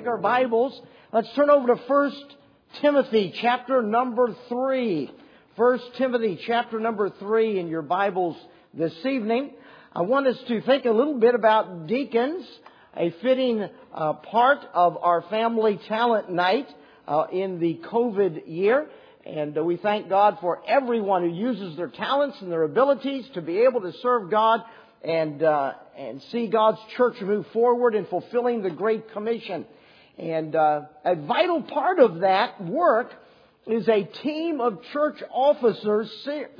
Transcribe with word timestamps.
take 0.00 0.08
our 0.08 0.16
Bibles. 0.16 0.80
Let's 1.12 1.28
turn 1.36 1.50
over 1.50 1.66
to 1.66 1.74
1 1.74 2.12
Timothy 2.80 3.34
chapter 3.42 3.82
number 3.82 4.34
3. 4.48 5.10
1 5.56 5.78
Timothy 5.98 6.40
chapter 6.46 6.80
number 6.80 7.10
3 7.10 7.58
in 7.58 7.68
your 7.68 7.82
Bibles 7.82 8.34
this 8.72 8.94
evening. 9.04 9.50
I 9.92 10.00
want 10.00 10.26
us 10.26 10.38
to 10.48 10.62
think 10.62 10.86
a 10.86 10.90
little 10.90 11.18
bit 11.18 11.34
about 11.34 11.86
deacons, 11.86 12.46
a 12.96 13.10
fitting 13.20 13.68
uh, 13.92 14.14
part 14.14 14.60
of 14.72 14.96
our 14.96 15.20
family 15.28 15.78
talent 15.86 16.30
night 16.30 16.68
uh, 17.06 17.26
in 17.30 17.60
the 17.60 17.78
COVID 17.92 18.44
year. 18.46 18.88
And 19.26 19.58
uh, 19.58 19.62
we 19.62 19.76
thank 19.76 20.08
God 20.08 20.38
for 20.40 20.62
everyone 20.66 21.28
who 21.28 21.34
uses 21.34 21.76
their 21.76 21.88
talents 21.88 22.38
and 22.40 22.50
their 22.50 22.62
abilities 22.62 23.26
to 23.34 23.42
be 23.42 23.58
able 23.68 23.82
to 23.82 23.92
serve 24.00 24.30
God 24.30 24.62
and, 25.02 25.42
uh, 25.42 25.72
and 25.98 26.22
see 26.30 26.46
God's 26.46 26.78
church 26.96 27.20
move 27.20 27.44
forward 27.52 27.94
in 27.94 28.06
fulfilling 28.06 28.62
the 28.62 28.70
Great 28.70 29.12
Commission. 29.12 29.66
And 30.20 30.54
uh, 30.54 30.82
a 31.02 31.14
vital 31.16 31.62
part 31.62 31.98
of 31.98 32.20
that 32.20 32.62
work 32.62 33.10
is 33.66 33.88
a 33.88 34.04
team 34.22 34.60
of 34.60 34.82
church 34.92 35.16
officers 35.30 36.10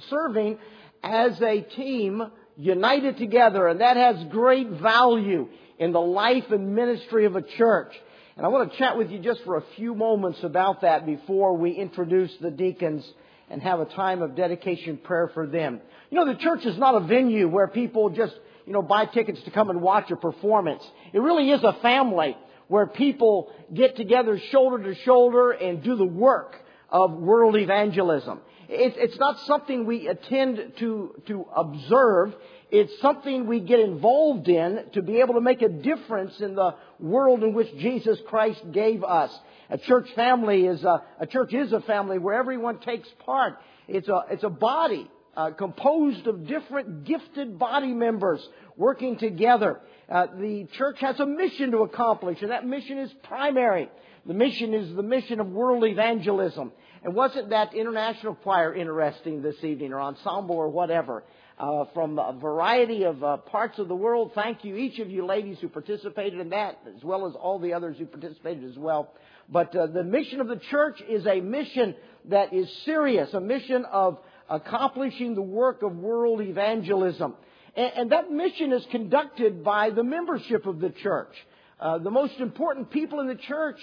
serving 0.08 0.58
as 1.02 1.38
a 1.42 1.60
team 1.60 2.22
united 2.56 3.18
together, 3.18 3.68
and 3.68 3.82
that 3.82 3.98
has 3.98 4.24
great 4.30 4.68
value 4.70 5.48
in 5.78 5.92
the 5.92 6.00
life 6.00 6.44
and 6.50 6.74
ministry 6.74 7.26
of 7.26 7.36
a 7.36 7.42
church. 7.42 7.92
And 8.38 8.46
I 8.46 8.48
want 8.48 8.72
to 8.72 8.78
chat 8.78 8.96
with 8.96 9.10
you 9.10 9.18
just 9.18 9.44
for 9.44 9.58
a 9.58 9.64
few 9.76 9.94
moments 9.94 10.38
about 10.42 10.80
that 10.80 11.04
before 11.04 11.54
we 11.54 11.72
introduce 11.72 12.30
the 12.40 12.50
deacons 12.50 13.04
and 13.50 13.60
have 13.62 13.80
a 13.80 13.84
time 13.84 14.22
of 14.22 14.36
dedication 14.36 14.96
prayer 14.96 15.30
for 15.34 15.46
them. 15.46 15.80
You 16.10 16.16
know, 16.16 16.32
the 16.32 16.38
church 16.38 16.64
is 16.64 16.78
not 16.78 16.94
a 16.94 17.06
venue 17.06 17.46
where 17.46 17.68
people 17.68 18.08
just, 18.08 18.32
you 18.64 18.72
know, 18.72 18.80
buy 18.80 19.04
tickets 19.04 19.42
to 19.44 19.50
come 19.50 19.68
and 19.68 19.82
watch 19.82 20.10
a 20.10 20.16
performance. 20.16 20.82
It 21.12 21.18
really 21.18 21.50
is 21.50 21.62
a 21.62 21.74
family 21.82 22.36
where 22.70 22.86
people 22.86 23.52
get 23.74 23.96
together 23.96 24.38
shoulder 24.52 24.84
to 24.84 24.94
shoulder 25.00 25.50
and 25.50 25.82
do 25.82 25.96
the 25.96 26.06
work 26.06 26.54
of 26.88 27.12
world 27.12 27.56
evangelism. 27.56 28.38
It's 28.68 29.18
not 29.18 29.40
something 29.40 29.86
we 29.86 30.06
attend 30.06 30.74
to, 30.78 31.20
to 31.26 31.46
observe. 31.56 32.32
It's 32.70 32.96
something 33.00 33.48
we 33.48 33.58
get 33.58 33.80
involved 33.80 34.48
in 34.48 34.84
to 34.92 35.02
be 35.02 35.18
able 35.18 35.34
to 35.34 35.40
make 35.40 35.62
a 35.62 35.68
difference 35.68 36.40
in 36.40 36.54
the 36.54 36.76
world 37.00 37.42
in 37.42 37.54
which 37.54 37.76
Jesus 37.78 38.20
Christ 38.28 38.62
gave 38.70 39.02
us. 39.02 39.36
A 39.68 39.76
church 39.76 40.08
family 40.14 40.66
is 40.66 40.84
a, 40.84 41.02
a 41.18 41.26
church 41.26 41.52
is 41.52 41.72
a 41.72 41.80
family 41.80 42.18
where 42.18 42.38
everyone 42.38 42.78
takes 42.78 43.08
part. 43.26 43.54
It's 43.88 44.06
a, 44.06 44.20
it's 44.30 44.44
a 44.44 44.48
body 44.48 45.10
uh, 45.36 45.50
composed 45.50 46.28
of 46.28 46.46
different 46.46 47.02
gifted 47.02 47.58
body 47.58 47.92
members 47.92 48.48
working 48.80 49.18
together. 49.18 49.78
Uh, 50.08 50.26
the 50.38 50.66
church 50.78 50.96
has 51.00 51.20
a 51.20 51.26
mission 51.26 51.70
to 51.70 51.78
accomplish, 51.78 52.38
and 52.40 52.50
that 52.50 52.66
mission 52.66 52.98
is 52.98 53.10
primary. 53.24 53.88
The 54.26 54.32
mission 54.34 54.72
is 54.72 54.96
the 54.96 55.02
mission 55.02 55.38
of 55.38 55.48
world 55.48 55.84
evangelism. 55.84 56.72
And 57.04 57.14
wasn't 57.14 57.50
that 57.50 57.74
international 57.74 58.34
choir 58.34 58.74
interesting 58.74 59.42
this 59.42 59.62
evening, 59.62 59.92
or 59.92 60.00
ensemble, 60.00 60.56
or 60.56 60.70
whatever? 60.70 61.22
Uh, 61.58 61.84
from 61.92 62.18
a 62.18 62.32
variety 62.32 63.04
of 63.04 63.22
uh, 63.22 63.36
parts 63.36 63.78
of 63.78 63.86
the 63.86 63.94
world. 63.94 64.32
Thank 64.34 64.64
you, 64.64 64.76
each 64.76 64.98
of 64.98 65.10
you 65.10 65.26
ladies 65.26 65.58
who 65.60 65.68
participated 65.68 66.40
in 66.40 66.48
that, 66.50 66.78
as 66.96 67.04
well 67.04 67.26
as 67.26 67.34
all 67.34 67.58
the 67.58 67.74
others 67.74 67.98
who 67.98 68.06
participated 68.06 68.64
as 68.64 68.78
well. 68.78 69.12
But 69.46 69.76
uh, 69.76 69.88
the 69.88 70.02
mission 70.02 70.40
of 70.40 70.48
the 70.48 70.60
church 70.70 71.02
is 71.06 71.26
a 71.26 71.40
mission 71.42 71.94
that 72.30 72.54
is 72.54 72.66
serious, 72.86 73.34
a 73.34 73.40
mission 73.40 73.84
of 73.84 74.18
accomplishing 74.48 75.34
the 75.34 75.42
work 75.42 75.82
of 75.82 75.96
world 75.96 76.40
evangelism. 76.40 77.34
And, 77.76 77.92
and 77.96 78.12
that 78.12 78.30
mission 78.30 78.72
is 78.72 78.86
conducted 78.90 79.64
by 79.64 79.90
the 79.90 80.02
membership 80.02 80.66
of 80.66 80.80
the 80.80 80.90
church. 80.90 81.34
Uh, 81.78 81.98
the 81.98 82.10
most 82.10 82.38
important 82.40 82.90
people 82.90 83.20
in 83.20 83.26
the 83.26 83.34
church 83.34 83.78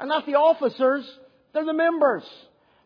are 0.00 0.06
not 0.06 0.26
the 0.26 0.34
officers, 0.34 1.08
they're 1.52 1.64
the 1.64 1.72
members. 1.72 2.24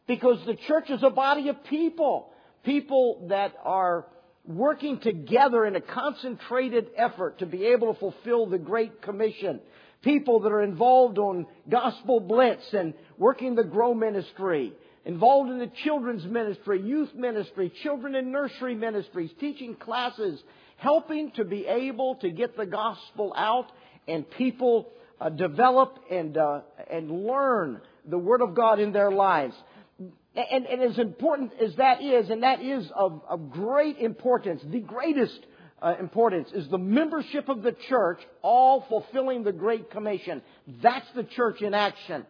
Because 0.07 0.45
the 0.47 0.57
church 0.67 0.91
is 0.91 1.03
a 1.03 1.11
body 1.11 1.49
of 1.49 1.63
people. 1.65 2.31
People 2.65 3.27
that 3.29 3.55
are 3.65 4.07
working 4.47 4.99
together 4.99 5.67
in 5.67 5.77
a 5.77 5.81
concentrated 5.81 6.89
effort 6.97 7.39
to 7.39 7.47
be 7.47 7.67
able 7.67 7.93
to 7.93 8.01
fulfill 8.01 8.47
the 8.47 8.59
Great 8.59 9.03
Commission. 9.03 9.61
People 10.03 10.41
that 10.41 10.53
are 10.53 10.63
involved 10.63 11.19
on 11.19 11.47
Gospel 11.69 12.21
Blitz 12.21 12.73
and 12.73 12.95
working 13.19 13.55
the 13.55 13.65
Grow 13.65 13.95
Ministry 13.95 14.73
involved 15.09 15.51
in 15.51 15.59
the 15.59 15.71
children's 15.85 16.25
ministry, 16.27 16.83
youth 16.83 17.15
ministry, 17.15 17.73
children 17.83 18.15
in 18.15 18.31
nursery 18.31 18.75
ministries, 18.75 19.31
teaching 19.41 19.75
classes, 19.75 20.39
helping 20.77 21.31
to 21.33 21.45
be 21.45 21.65
able 21.67 22.17
to 22.17 22.31
get 22.31 22.57
the 22.59 22.67
gospel 22.67 23.33
out 23.35 23.73
and 24.07 24.31
people 24.33 24.91
uh, 25.19 25.31
develop 25.31 25.99
and, 26.11 26.37
uh, 26.37 26.61
and 26.91 27.11
learn 27.11 27.81
the 28.05 28.19
Word 28.19 28.43
of 28.43 28.55
God 28.55 28.81
in 28.81 28.93
their 28.93 29.11
lives. 29.11 29.55
And, 29.99 30.67
and, 30.67 30.83
as 30.83 30.99
important 30.99 31.53
as 31.61 31.75
that 31.77 32.03
is, 32.03 32.29
and 32.29 32.43
that 32.43 32.61
is 32.63 32.87
of, 32.95 33.23
of 33.29 33.51
great 33.51 33.99
importance, 33.99 34.61
the 34.71 34.81
greatest 34.81 35.39
uh, 35.81 35.95
importance 35.99 36.51
is 36.55 36.69
the 36.69 36.79
membership 36.79 37.49
of 37.49 37.63
the 37.63 37.75
church, 37.89 38.21
all 38.43 38.85
fulfilling 38.91 39.43
the 39.43 39.53
Great 39.53 39.91
Commission. 39.91 40.43
That's 40.83 41.07
the 41.17 41.25
church 41.25 41.63
in 41.63 41.73
action. 41.73 42.27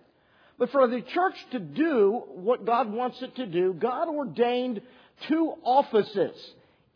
But 0.58 0.70
for 0.70 0.88
the 0.88 1.00
church 1.00 1.34
to 1.52 1.60
do 1.60 2.22
what 2.34 2.66
God 2.66 2.92
wants 2.92 3.22
it 3.22 3.36
to 3.36 3.46
do, 3.46 3.72
God 3.72 4.08
ordained 4.08 4.80
two 5.28 5.54
offices 5.62 6.34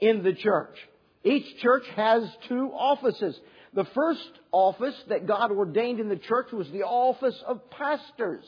in 0.00 0.24
the 0.24 0.34
church. 0.34 0.76
Each 1.24 1.56
church 1.60 1.84
has 1.94 2.24
two 2.48 2.70
offices. 2.74 3.38
The 3.74 3.86
first 3.94 4.30
office 4.50 5.00
that 5.08 5.26
God 5.26 5.52
ordained 5.52 6.00
in 6.00 6.08
the 6.08 6.16
church 6.16 6.48
was 6.52 6.68
the 6.70 6.82
office 6.82 7.40
of 7.46 7.70
pastors. 7.70 8.44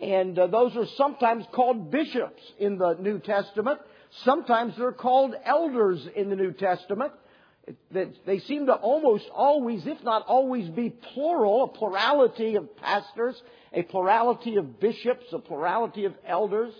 And 0.00 0.38
uh, 0.38 0.46
those 0.46 0.74
are 0.76 0.86
sometimes 0.96 1.44
called 1.52 1.90
bishops 1.90 2.42
in 2.58 2.78
the 2.78 2.94
New 2.98 3.18
Testament. 3.18 3.80
Sometimes 4.24 4.74
they're 4.78 4.92
called 4.92 5.34
elders 5.44 6.06
in 6.16 6.30
the 6.30 6.36
New 6.36 6.52
Testament. 6.52 7.12
They 7.92 8.38
seem 8.40 8.66
to 8.66 8.74
almost 8.74 9.24
always, 9.32 9.86
if 9.86 10.02
not 10.02 10.24
always, 10.26 10.68
be 10.68 10.90
plural, 10.90 11.64
a 11.64 11.68
plurality 11.68 12.56
of 12.56 12.76
pastors, 12.76 13.40
a 13.72 13.82
plurality 13.82 14.56
of 14.56 14.80
bishops, 14.80 15.26
a 15.32 15.38
plurality 15.38 16.04
of 16.04 16.14
elders. 16.26 16.72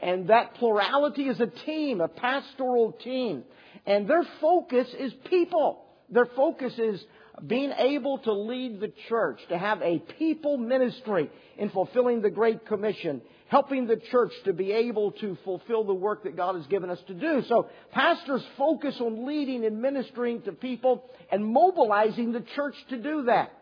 And 0.00 0.28
that 0.28 0.54
plurality 0.54 1.28
is 1.28 1.40
a 1.40 1.46
team, 1.46 2.00
a 2.00 2.08
pastoral 2.08 2.92
team. 2.92 3.44
And 3.86 4.08
their 4.08 4.24
focus 4.40 4.88
is 4.98 5.12
people. 5.30 5.84
Their 6.10 6.26
focus 6.26 6.72
is 6.78 7.04
being 7.46 7.72
able 7.78 8.18
to 8.18 8.32
lead 8.32 8.80
the 8.80 8.92
church, 9.08 9.40
to 9.48 9.58
have 9.58 9.80
a 9.82 9.98
people 10.18 10.58
ministry 10.58 11.30
in 11.56 11.70
fulfilling 11.70 12.20
the 12.20 12.30
Great 12.30 12.66
Commission 12.66 13.22
helping 13.52 13.86
the 13.86 14.00
church 14.10 14.32
to 14.46 14.54
be 14.54 14.72
able 14.72 15.12
to 15.12 15.36
fulfill 15.44 15.84
the 15.84 15.92
work 15.92 16.22
that 16.22 16.34
God 16.34 16.56
has 16.56 16.66
given 16.68 16.88
us 16.88 16.98
to 17.06 17.12
do. 17.12 17.42
So 17.48 17.68
pastors 17.90 18.42
focus 18.56 18.96
on 18.98 19.26
leading 19.26 19.66
and 19.66 19.82
ministering 19.82 20.40
to 20.44 20.52
people 20.52 21.04
and 21.30 21.44
mobilizing 21.44 22.32
the 22.32 22.42
church 22.56 22.74
to 22.88 22.96
do 22.96 23.24
that. 23.24 23.52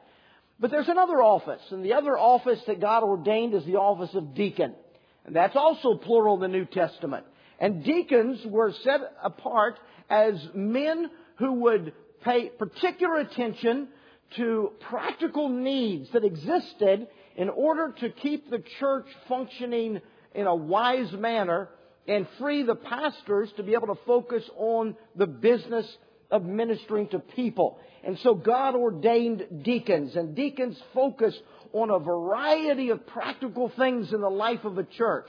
But 0.61 0.71
there's 0.71 0.87
another 0.87 1.21
office, 1.21 1.63
and 1.73 1.85
the 1.85 1.95
other 1.95 2.17
office 2.17 2.61
that 2.69 2.81
God 2.81 3.03
ordained 3.03 3.53
is 3.53 3.65
the 3.65 3.79
office 3.79 4.15
of 4.15 4.33
deacon. 4.37 4.77
And 5.25 5.35
that's 5.35 5.57
also 5.57 5.97
plural 5.97 6.37
in 6.37 6.53
the 6.53 6.57
New 6.57 6.67
Testament. 6.67 7.27
And 7.59 7.83
deacons 7.83 8.39
were 8.47 8.73
set 8.85 9.01
apart 9.25 9.75
as 10.09 10.35
men 10.55 11.11
who 11.39 11.55
would 11.55 11.95
pay 12.23 12.49
particular 12.51 13.17
attention 13.17 13.89
to 14.37 14.71
practical 14.89 15.49
needs 15.49 16.09
that 16.13 16.25
existed 16.25 17.09
in 17.37 17.49
order 17.49 17.95
to 18.01 18.11
keep 18.11 18.51
the 18.51 18.63
church 18.79 19.07
functioning 19.29 20.01
in 20.35 20.47
a 20.47 20.55
wise 20.55 21.13
manner 21.13 21.69
and 22.07 22.27
free 22.39 22.63
the 22.63 22.75
pastors 22.75 23.51
to 23.57 23.63
be 23.63 23.75
able 23.75 23.89
to 23.89 24.01
focus 24.07 24.43
on 24.57 24.97
the 25.17 25.27
business 25.27 25.87
of 26.31 26.45
ministering 26.45 27.09
to 27.09 27.19
people. 27.19 27.79
And 28.05 28.19
so 28.21 28.35
God 28.35 28.75
ordained 28.75 29.63
deacons, 29.63 30.17
and 30.17 30.35
deacons 30.35 30.81
focus 30.95 31.37
on 31.73 31.91
a 31.91 31.99
variety 31.99 32.91
of 32.91 33.07
practical 33.07 33.71
things 33.77 34.13
in 34.13 34.21
the 34.21 34.31
life 34.31 34.65
of 34.65 34.79
a 34.79 34.85
church. 34.85 35.27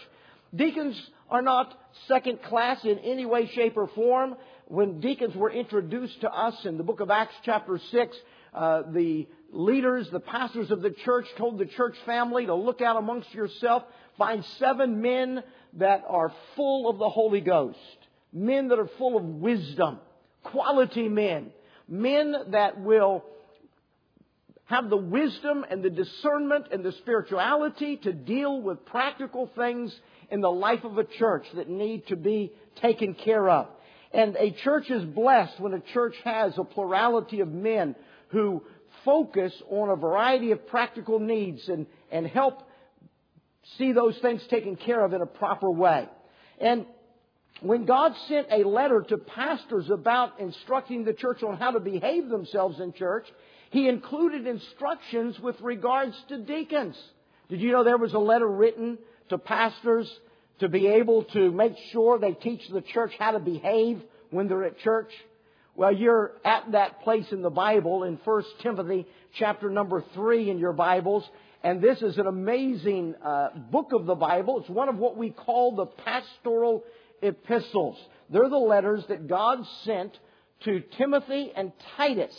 Deacons 0.55 0.99
are 1.29 1.41
not 1.41 1.73
second 2.07 2.41
class 2.43 2.83
in 2.83 2.99
any 2.99 3.25
way, 3.25 3.49
shape, 3.53 3.77
or 3.77 3.87
form. 3.87 4.35
When 4.65 4.99
deacons 4.99 5.35
were 5.35 5.51
introduced 5.51 6.21
to 6.21 6.29
us 6.31 6.55
in 6.65 6.77
the 6.77 6.83
book 6.83 6.99
of 6.99 7.09
Acts, 7.09 7.33
chapter 7.43 7.79
6, 7.91 8.17
uh, 8.53 8.83
the 8.91 9.27
leaders, 9.51 10.09
the 10.09 10.19
pastors 10.19 10.71
of 10.71 10.81
the 10.81 10.91
church 10.91 11.27
told 11.37 11.57
the 11.57 11.65
church 11.65 11.95
family 12.05 12.45
to 12.45 12.55
look 12.55 12.81
out 12.81 12.97
amongst 12.97 13.33
yourself, 13.33 13.83
find 14.17 14.43
seven 14.59 15.01
men 15.01 15.43
that 15.73 16.03
are 16.07 16.33
full 16.55 16.89
of 16.89 16.97
the 16.97 17.09
Holy 17.09 17.41
Ghost, 17.41 17.77
men 18.33 18.69
that 18.69 18.79
are 18.79 18.89
full 18.97 19.17
of 19.17 19.23
wisdom, 19.23 19.99
quality 20.43 21.09
men, 21.09 21.51
men 21.87 22.33
that 22.49 22.79
will 22.79 23.23
have 24.65 24.89
the 24.89 24.97
wisdom 24.97 25.65
and 25.69 25.83
the 25.83 25.89
discernment 25.89 26.67
and 26.71 26.83
the 26.83 26.93
spirituality 26.93 27.97
to 27.97 28.13
deal 28.13 28.61
with 28.61 28.85
practical 28.85 29.51
things 29.55 29.93
in 30.29 30.39
the 30.39 30.51
life 30.51 30.85
of 30.85 30.97
a 30.97 31.03
church 31.03 31.45
that 31.55 31.69
need 31.69 32.07
to 32.07 32.15
be 32.15 32.53
taken 32.81 33.13
care 33.13 33.49
of. 33.49 33.67
And 34.13 34.37
a 34.37 34.51
church 34.51 34.89
is 34.89 35.03
blessed 35.03 35.59
when 35.59 35.73
a 35.73 35.81
church 35.93 36.15
has 36.23 36.57
a 36.57 36.63
plurality 36.63 37.41
of 37.41 37.49
men 37.49 37.95
who 38.29 38.63
focus 39.05 39.53
on 39.69 39.89
a 39.89 39.95
variety 39.95 40.51
of 40.51 40.67
practical 40.67 41.19
needs 41.19 41.67
and, 41.67 41.85
and 42.11 42.27
help 42.27 42.61
see 43.77 43.91
those 43.91 44.17
things 44.19 44.41
taken 44.49 44.75
care 44.75 45.03
of 45.03 45.13
in 45.13 45.21
a 45.21 45.25
proper 45.25 45.69
way. 45.69 46.07
And 46.59 46.85
when 47.61 47.85
God 47.85 48.13
sent 48.27 48.47
a 48.51 48.67
letter 48.67 49.05
to 49.09 49.17
pastors 49.17 49.89
about 49.89 50.39
instructing 50.39 51.03
the 51.03 51.13
church 51.13 51.43
on 51.43 51.57
how 51.57 51.71
to 51.71 51.79
behave 51.79 52.27
themselves 52.27 52.79
in 52.79 52.93
church, 52.93 53.27
He 53.69 53.87
included 53.87 54.47
instructions 54.47 55.39
with 55.39 55.59
regards 55.61 56.15
to 56.29 56.39
deacons. 56.39 56.97
Did 57.49 57.61
you 57.61 57.71
know 57.71 57.83
there 57.83 57.97
was 57.97 58.13
a 58.13 58.19
letter 58.19 58.47
written 58.47 58.97
to 59.29 59.37
pastors 59.37 60.11
to 60.59 60.69
be 60.69 60.87
able 60.87 61.23
to 61.25 61.51
make 61.51 61.75
sure 61.91 62.17
they 62.17 62.33
teach 62.33 62.61
the 62.69 62.81
church 62.81 63.11
how 63.19 63.31
to 63.31 63.39
behave 63.39 64.01
when 64.29 64.47
they're 64.47 64.63
at 64.63 64.79
church? 64.79 65.11
Well, 65.73 65.93
you're 65.93 66.33
at 66.43 66.73
that 66.73 67.01
place 67.01 67.31
in 67.31 67.41
the 67.41 67.49
Bible 67.49 68.03
in 68.03 68.19
1 68.25 68.43
Timothy 68.61 69.07
chapter 69.35 69.69
number 69.69 70.03
3 70.13 70.49
in 70.49 70.59
your 70.59 70.73
Bibles. 70.73 71.23
And 71.63 71.81
this 71.81 72.01
is 72.01 72.17
an 72.17 72.27
amazing 72.27 73.15
uh, 73.23 73.49
book 73.71 73.93
of 73.93 74.05
the 74.05 74.15
Bible. 74.15 74.59
It's 74.59 74.69
one 74.69 74.89
of 74.89 74.97
what 74.97 75.15
we 75.15 75.29
call 75.29 75.73
the 75.75 75.85
pastoral 75.85 76.83
epistles. 77.21 77.97
They're 78.29 78.49
the 78.49 78.57
letters 78.57 79.05
that 79.07 79.29
God 79.29 79.59
sent 79.85 80.11
to 80.65 80.81
Timothy 80.97 81.53
and 81.55 81.71
Titus, 81.95 82.35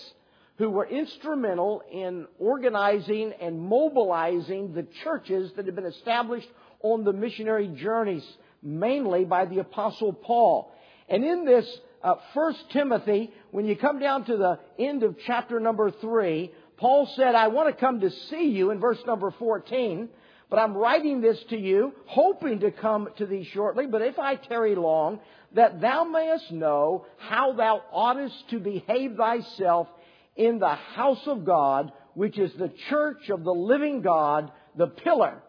who 0.58 0.68
were 0.68 0.86
instrumental 0.86 1.82
in 1.90 2.26
organizing 2.38 3.32
and 3.40 3.58
mobilizing 3.58 4.74
the 4.74 4.86
churches 5.04 5.50
that 5.56 5.64
had 5.64 5.74
been 5.74 5.86
established 5.86 6.48
on 6.82 7.04
the 7.04 7.14
missionary 7.14 7.68
journeys, 7.68 8.26
mainly 8.62 9.24
by 9.24 9.46
the 9.46 9.60
Apostle 9.60 10.12
Paul. 10.12 10.70
And 11.08 11.24
in 11.24 11.46
this 11.46 11.66
uh, 12.02 12.14
1 12.34 12.54
Timothy, 12.72 13.30
when 13.50 13.66
you 13.66 13.76
come 13.76 13.98
down 13.98 14.24
to 14.24 14.36
the 14.36 14.58
end 14.78 15.02
of 15.02 15.16
chapter 15.26 15.60
number 15.60 15.90
3, 15.90 16.50
Paul 16.76 17.08
said, 17.16 17.34
I 17.34 17.48
want 17.48 17.68
to 17.68 17.80
come 17.80 18.00
to 18.00 18.10
see 18.10 18.48
you 18.48 18.70
in 18.70 18.80
verse 18.80 18.98
number 19.06 19.30
14, 19.38 20.08
but 20.50 20.58
I'm 20.58 20.76
writing 20.76 21.20
this 21.20 21.38
to 21.50 21.56
you, 21.56 21.92
hoping 22.06 22.60
to 22.60 22.70
come 22.70 23.08
to 23.18 23.26
thee 23.26 23.48
shortly, 23.52 23.86
but 23.86 24.02
if 24.02 24.18
I 24.18 24.34
tarry 24.34 24.74
long, 24.74 25.20
that 25.54 25.80
thou 25.80 26.04
mayest 26.04 26.50
know 26.50 27.06
how 27.18 27.52
thou 27.52 27.82
oughtest 27.92 28.50
to 28.50 28.58
behave 28.58 29.16
thyself 29.16 29.88
in 30.36 30.58
the 30.58 30.74
house 30.74 31.22
of 31.26 31.44
God, 31.44 31.92
which 32.14 32.38
is 32.38 32.52
the 32.54 32.72
church 32.88 33.28
of 33.30 33.44
the 33.44 33.52
living 33.52 34.02
God, 34.02 34.50
the 34.76 34.88
pillar 34.88 35.42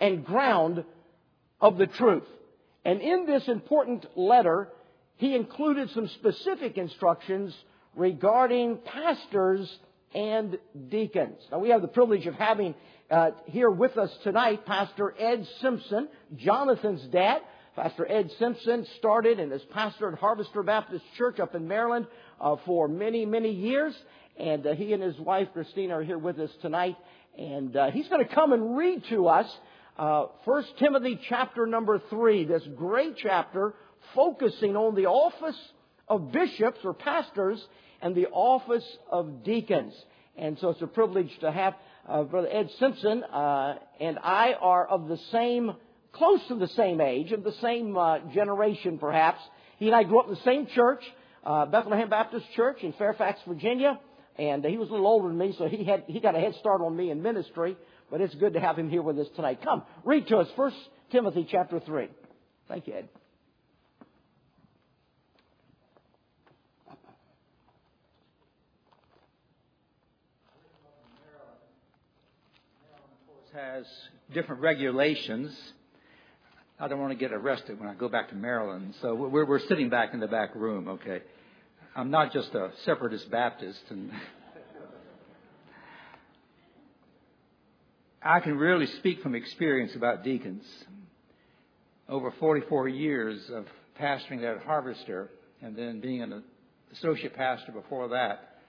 and 0.00 0.24
ground 0.24 0.84
of 1.60 1.78
the 1.78 1.86
truth. 1.86 2.24
And 2.84 3.00
in 3.00 3.26
this 3.26 3.46
important 3.48 4.06
letter, 4.16 4.68
he 5.20 5.34
included 5.34 5.90
some 5.90 6.08
specific 6.08 6.78
instructions 6.78 7.54
regarding 7.94 8.78
pastors 8.78 9.70
and 10.14 10.56
deacons. 10.88 11.36
Now, 11.52 11.58
we 11.58 11.68
have 11.68 11.82
the 11.82 11.88
privilege 11.88 12.26
of 12.26 12.32
having 12.34 12.74
uh, 13.10 13.32
here 13.44 13.70
with 13.70 13.98
us 13.98 14.10
tonight 14.22 14.64
Pastor 14.64 15.14
Ed 15.18 15.46
Simpson, 15.60 16.08
Jonathan's 16.36 17.02
dad. 17.12 17.42
Pastor 17.76 18.10
Ed 18.10 18.30
Simpson 18.38 18.86
started 18.96 19.38
and 19.38 19.52
has 19.52 19.60
pastored 19.74 20.18
Harvester 20.18 20.62
Baptist 20.62 21.04
Church 21.18 21.38
up 21.38 21.54
in 21.54 21.68
Maryland 21.68 22.06
uh, 22.40 22.56
for 22.64 22.88
many, 22.88 23.26
many 23.26 23.50
years. 23.50 23.94
And 24.38 24.66
uh, 24.66 24.74
he 24.74 24.94
and 24.94 25.02
his 25.02 25.18
wife, 25.18 25.48
Christina, 25.52 25.98
are 25.98 26.02
here 26.02 26.18
with 26.18 26.38
us 26.38 26.50
tonight. 26.62 26.96
And 27.36 27.76
uh, 27.76 27.90
he's 27.90 28.08
going 28.08 28.26
to 28.26 28.34
come 28.34 28.54
and 28.54 28.74
read 28.74 29.04
to 29.10 29.28
us 29.28 29.54
uh, 29.98 30.28
1 30.46 30.64
Timothy 30.78 31.20
chapter 31.28 31.66
number 31.66 32.00
3, 32.08 32.46
this 32.46 32.62
great 32.74 33.18
chapter 33.18 33.74
focusing 34.14 34.76
on 34.76 34.94
the 34.94 35.06
office 35.06 35.58
of 36.08 36.32
bishops 36.32 36.78
or 36.84 36.94
pastors 36.94 37.62
and 38.02 38.14
the 38.14 38.26
office 38.28 38.86
of 39.10 39.44
deacons. 39.44 39.94
And 40.36 40.58
so 40.58 40.70
it's 40.70 40.82
a 40.82 40.86
privilege 40.86 41.30
to 41.40 41.52
have 41.52 41.74
uh, 42.08 42.22
Brother 42.22 42.48
Ed 42.50 42.70
Simpson 42.78 43.22
uh, 43.24 43.74
and 44.00 44.18
I 44.22 44.54
are 44.54 44.86
of 44.86 45.08
the 45.08 45.18
same, 45.32 45.72
close 46.12 46.40
to 46.48 46.54
the 46.54 46.68
same 46.68 47.00
age, 47.00 47.32
of 47.32 47.44
the 47.44 47.54
same 47.60 47.96
uh, 47.96 48.20
generation 48.32 48.98
perhaps. 48.98 49.40
He 49.78 49.86
and 49.86 49.94
I 49.94 50.04
grew 50.04 50.20
up 50.20 50.28
in 50.28 50.34
the 50.34 50.40
same 50.40 50.66
church, 50.66 51.02
uh, 51.44 51.66
Bethlehem 51.66 52.08
Baptist 52.08 52.46
Church 52.56 52.82
in 52.82 52.92
Fairfax, 52.94 53.40
Virginia. 53.46 54.00
And 54.38 54.64
he 54.64 54.78
was 54.78 54.88
a 54.88 54.92
little 54.92 55.06
older 55.06 55.28
than 55.28 55.36
me, 55.36 55.54
so 55.58 55.68
he 55.68 55.84
had 55.84 56.04
he 56.06 56.18
got 56.18 56.34
a 56.34 56.40
head 56.40 56.54
start 56.60 56.80
on 56.80 56.96
me 56.96 57.10
in 57.10 57.20
ministry. 57.20 57.76
But 58.10 58.22
it's 58.22 58.34
good 58.34 58.54
to 58.54 58.60
have 58.60 58.78
him 58.78 58.88
here 58.88 59.02
with 59.02 59.18
us 59.18 59.26
tonight. 59.36 59.60
Come, 59.62 59.82
read 60.04 60.28
to 60.28 60.38
us 60.38 60.48
First 60.56 60.76
Timothy 61.12 61.46
chapter 61.50 61.78
three. 61.80 62.08
Thank 62.66 62.86
you, 62.86 62.94
Ed. 62.94 63.08
Has 73.54 73.84
different 74.32 74.62
regulations. 74.62 75.52
I 76.78 76.86
don't 76.88 77.00
want 77.00 77.12
to 77.12 77.18
get 77.18 77.32
arrested 77.32 77.80
when 77.80 77.88
I 77.88 77.94
go 77.94 78.08
back 78.08 78.28
to 78.28 78.36
Maryland. 78.36 78.94
So 79.02 79.14
we're, 79.14 79.44
we're 79.44 79.66
sitting 79.66 79.90
back 79.90 80.14
in 80.14 80.20
the 80.20 80.28
back 80.28 80.54
room, 80.54 80.86
okay? 80.88 81.22
I'm 81.96 82.10
not 82.10 82.32
just 82.32 82.54
a 82.54 82.70
separatist 82.84 83.30
Baptist. 83.30 83.80
And 83.88 84.12
I 88.22 88.40
can 88.40 88.56
really 88.56 88.86
speak 88.86 89.22
from 89.22 89.34
experience 89.34 89.96
about 89.96 90.22
deacons. 90.22 90.64
Over 92.08 92.32
44 92.38 92.88
years 92.88 93.50
of 93.52 93.66
pastoring 94.00 94.44
at 94.44 94.62
Harvester 94.62 95.28
and 95.60 95.76
then 95.76 96.00
being 96.00 96.22
an 96.22 96.44
associate 96.92 97.34
pastor 97.34 97.72
before 97.72 98.08
that, 98.08 98.60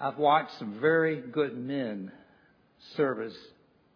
I've 0.00 0.18
watched 0.18 0.56
some 0.58 0.80
very 0.80 1.20
good 1.20 1.58
men 1.58 2.12
serve 2.96 3.20
as 3.20 3.32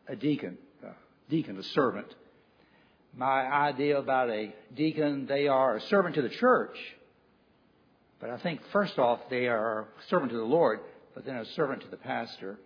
a 0.09 0.17
deacon, 0.17 0.59
a 0.83 0.93
deacon, 1.31 1.59
a 1.59 1.63
servant. 1.63 2.13
My 3.17 3.47
idea 3.47 3.99
about 3.99 4.31
a 4.31 4.55
deacon, 4.75 5.27
they 5.27 5.49
are 5.49 5.77
a 5.77 5.81
servant 5.83 6.15
to 6.17 6.23
the 6.23 6.29
church. 6.29 6.77
But 8.21 8.31
I 8.31 8.39
think 8.39 8.61
first 8.73 8.99
off, 8.99 9.21
they 9.31 9.47
are 9.47 9.81
a 9.81 9.87
servant 10.09 10.33
to 10.33 10.39
the 10.39 10.45
Lord, 10.45 10.81
but 11.15 11.25
then 11.25 11.37
a 11.37 11.45
servant 11.45 11.83
to 11.83 11.89
the 11.89 11.97
pastor. 11.97 12.59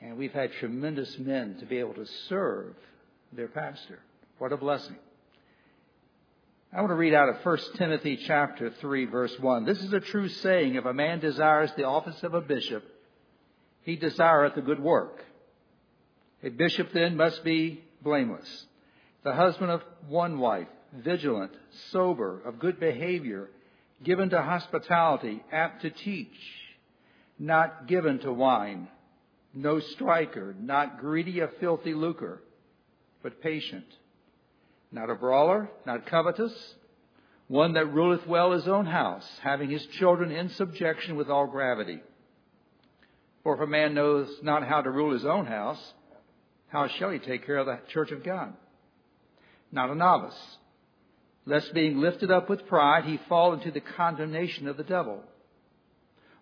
And 0.00 0.18
we've 0.18 0.32
had 0.32 0.52
tremendous 0.54 1.16
men 1.18 1.56
to 1.60 1.66
be 1.66 1.78
able 1.78 1.94
to 1.94 2.06
serve 2.28 2.74
their 3.32 3.48
pastor. 3.48 4.00
What 4.38 4.52
a 4.52 4.56
blessing. 4.56 4.96
I 6.72 6.80
want 6.80 6.90
to 6.90 6.96
read 6.96 7.14
out 7.14 7.28
of 7.28 7.44
1 7.44 7.58
Timothy 7.76 8.16
chapter 8.26 8.70
3 8.70 9.04
verse 9.04 9.38
1. 9.38 9.64
This 9.66 9.82
is 9.82 9.92
a 9.92 10.00
true 10.00 10.28
saying. 10.28 10.74
If 10.74 10.86
a 10.86 10.94
man 10.94 11.20
desires 11.20 11.70
the 11.76 11.84
office 11.84 12.22
of 12.22 12.34
a 12.34 12.40
bishop, 12.40 12.82
he 13.82 13.96
desireth 13.96 14.56
a 14.56 14.62
good 14.62 14.80
work. 14.80 15.22
A 16.42 16.48
bishop 16.48 16.92
then 16.92 17.16
must 17.16 17.44
be 17.44 17.84
blameless, 18.02 18.66
the 19.22 19.34
husband 19.34 19.70
of 19.70 19.82
one 20.08 20.38
wife, 20.38 20.66
vigilant, 20.92 21.52
sober, 21.90 22.40
of 22.44 22.58
good 22.58 22.80
behavior, 22.80 23.48
given 24.02 24.30
to 24.30 24.42
hospitality, 24.42 25.42
apt 25.52 25.82
to 25.82 25.90
teach, 25.90 26.34
not 27.38 27.86
given 27.86 28.18
to 28.20 28.32
wine, 28.32 28.88
no 29.54 29.78
striker, 29.78 30.54
not 30.58 30.98
greedy 30.98 31.40
of 31.40 31.50
filthy 31.60 31.94
lucre, 31.94 32.42
but 33.22 33.40
patient, 33.40 33.86
not 34.90 35.10
a 35.10 35.14
brawler, 35.14 35.68
not 35.86 36.06
covetous, 36.06 36.74
one 37.46 37.74
that 37.74 37.92
ruleth 37.92 38.26
well 38.26 38.52
his 38.52 38.66
own 38.66 38.86
house, 38.86 39.28
having 39.42 39.70
his 39.70 39.84
children 39.98 40.32
in 40.32 40.48
subjection 40.48 41.16
with 41.16 41.28
all 41.28 41.46
gravity. 41.46 42.00
For 43.44 43.54
if 43.54 43.60
a 43.60 43.66
man 43.66 43.94
knows 43.94 44.28
not 44.42 44.66
how 44.66 44.80
to 44.82 44.90
rule 44.90 45.12
his 45.12 45.24
own 45.24 45.46
house, 45.46 45.92
how 46.72 46.88
shall 46.88 47.10
he 47.10 47.18
take 47.18 47.44
care 47.44 47.58
of 47.58 47.66
the 47.66 47.78
church 47.92 48.12
of 48.12 48.24
God? 48.24 48.54
Not 49.70 49.90
a 49.90 49.94
novice, 49.94 50.56
lest 51.44 51.74
being 51.74 52.00
lifted 52.00 52.30
up 52.30 52.48
with 52.48 52.66
pride 52.66 53.04
he 53.04 53.20
fall 53.28 53.52
into 53.52 53.70
the 53.70 53.82
condemnation 53.82 54.66
of 54.66 54.78
the 54.78 54.82
devil. 54.82 55.22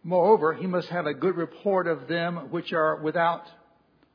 Moreover, 0.05 0.55
he 0.55 0.69
must 0.69 0.89
have 0.89 1.07
a 1.07 1.15
good 1.15 1.37
report 1.37 1.89
of 1.89 2.07
them 2.07 2.53
which 2.53 2.73
are 2.73 3.03
without, 3.03 3.43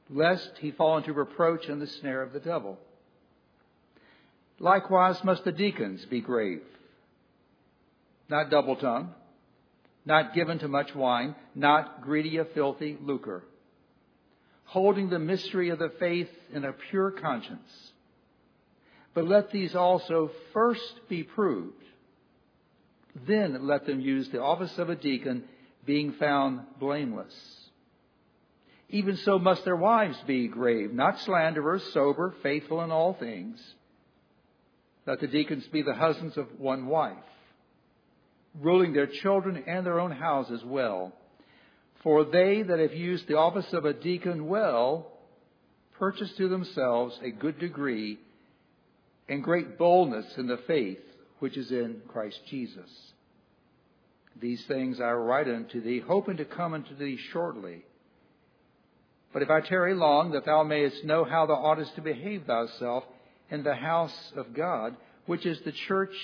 lest 0.10 0.52
he 0.60 0.72
fall 0.72 0.98
into 0.98 1.12
reproach 1.12 1.68
and 1.68 1.82
the 1.82 1.88
snare 1.88 2.22
of 2.22 2.32
the 2.32 2.40
devil. 2.40 2.80
Likewise 4.58 5.22
must 5.26 5.44
the 5.44 5.52
deacons 5.52 6.06
be 6.06 6.22
grave, 6.22 6.62
not 8.30 8.50
double 8.50 8.78
tongued, 8.78 9.10
not 10.06 10.34
given 10.34 10.60
to 10.60 10.70
much 10.70 10.96
wine, 10.96 11.36
not 11.54 12.02
greedy 12.02 12.38
of 12.38 12.50
filthy 12.54 12.98
lucre 13.02 13.44
holding 14.66 15.10
the 15.10 15.20
mystery 15.20 15.70
of 15.70 15.80
the 15.80 15.92
faith 16.00 16.30
in 16.54 16.66
a 16.66 16.74
pure 16.74 17.12
conscience. 17.12 17.92
But 19.14 19.28
let 19.28 19.52
these 19.52 19.76
also 19.76 20.32
first 20.54 21.08
be 21.08 21.24
proved. 21.24 21.82
Then 23.28 23.66
let 23.66 23.86
them 23.86 24.02
use 24.02 24.28
the 24.30 24.42
office 24.42 24.78
of 24.78 24.90
a 24.90 24.96
deacon, 24.96 25.46
being 25.86 26.14
found 26.14 26.62
blameless. 26.80 27.34
Even 28.90 29.18
so 29.18 29.40
must 29.40 29.64
their 29.64 29.76
wives 29.76 30.18
be 30.28 30.48
grave, 30.48 30.94
not 30.94 31.20
slanderers, 31.22 31.84
sober, 31.94 32.36
faithful 32.44 32.82
in 32.82 32.92
all 32.92 33.14
things. 33.14 33.62
Let 35.06 35.20
the 35.20 35.28
deacons 35.28 35.66
be 35.68 35.82
the 35.82 35.94
husbands 35.94 36.38
of 36.38 36.60
one 36.60 36.88
wife, 36.88 37.16
ruling 38.60 38.94
their 38.94 39.08
children 39.08 39.64
and 39.68 39.86
their 39.86 40.00
own 40.00 40.12
houses 40.12 40.62
well. 40.66 41.14
For 42.06 42.24
they 42.24 42.62
that 42.62 42.78
have 42.78 42.94
used 42.94 43.28
the 43.28 43.38
office 43.38 43.74
of 43.74 43.86
a 43.86 43.94
deacon 43.94 44.48
well 44.48 45.08
purchase 45.98 46.32
to 46.38 46.48
themselves 46.48 47.20
a 47.24 47.32
good 47.32 47.58
degree 47.58 48.20
and 49.28 49.44
great 49.44 49.80
boldness 49.80 50.38
in 50.38 50.46
the 50.46 50.60
faith 50.68 51.00
which 51.40 51.58
is 51.58 51.72
in 51.72 52.02
Christ 52.08 52.40
Jesus. 52.48 52.92
These 54.40 54.64
things 54.68 55.02
I 55.02 55.14
write 55.14 55.48
unto 55.48 55.82
thee, 55.82 56.00
hoping 56.00 56.38
to 56.38 56.46
come 56.46 56.76
unto 56.76 56.96
thee 56.96 57.18
shortly. 57.34 57.84
But 59.34 59.42
if 59.42 59.50
I 59.50 59.62
tarry 59.62 59.96
long, 59.96 60.34
that 60.34 60.46
thou 60.46 60.62
mayest 60.62 61.04
know 61.06 61.24
how 61.24 61.48
thou 61.48 61.56
oughtest 61.56 61.96
to 61.96 62.02
behave 62.02 62.44
thyself 62.46 63.04
in 63.50 63.64
the 63.64 63.74
house 63.74 64.32
of 64.36 64.54
God, 64.54 64.96
which 65.26 65.48
is 65.48 65.60
the 65.62 65.74
church 65.88 66.16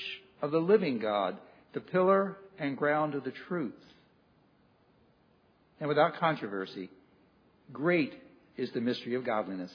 of 0.43 0.51
the 0.51 0.59
living 0.59 0.99
God, 0.99 1.37
the 1.73 1.81
pillar 1.81 2.37
and 2.59 2.77
ground 2.77 3.15
of 3.15 3.23
the 3.23 3.33
truth. 3.47 3.73
And 5.81 5.89
without 5.89 6.17
controversy, 6.17 6.91
great 7.73 8.13
is 8.55 8.71
the 8.71 8.79
mystery 8.79 9.15
of 9.15 9.25
godliness. 9.25 9.71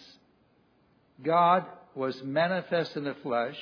God 1.23 1.67
was 1.97 2.23
manifest 2.23 2.97
in 2.97 3.03
the 3.03 3.17
flesh, 3.25 3.59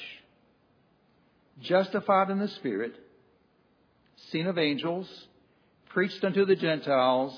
justified 1.61 2.29
in 2.29 2.39
the 2.39 2.49
spirit, 2.49 2.95
seen 4.31 4.47
of 4.47 4.59
angels, 4.59 5.09
preached 5.89 6.23
unto 6.23 6.45
the 6.45 6.55
Gentiles, 6.55 7.35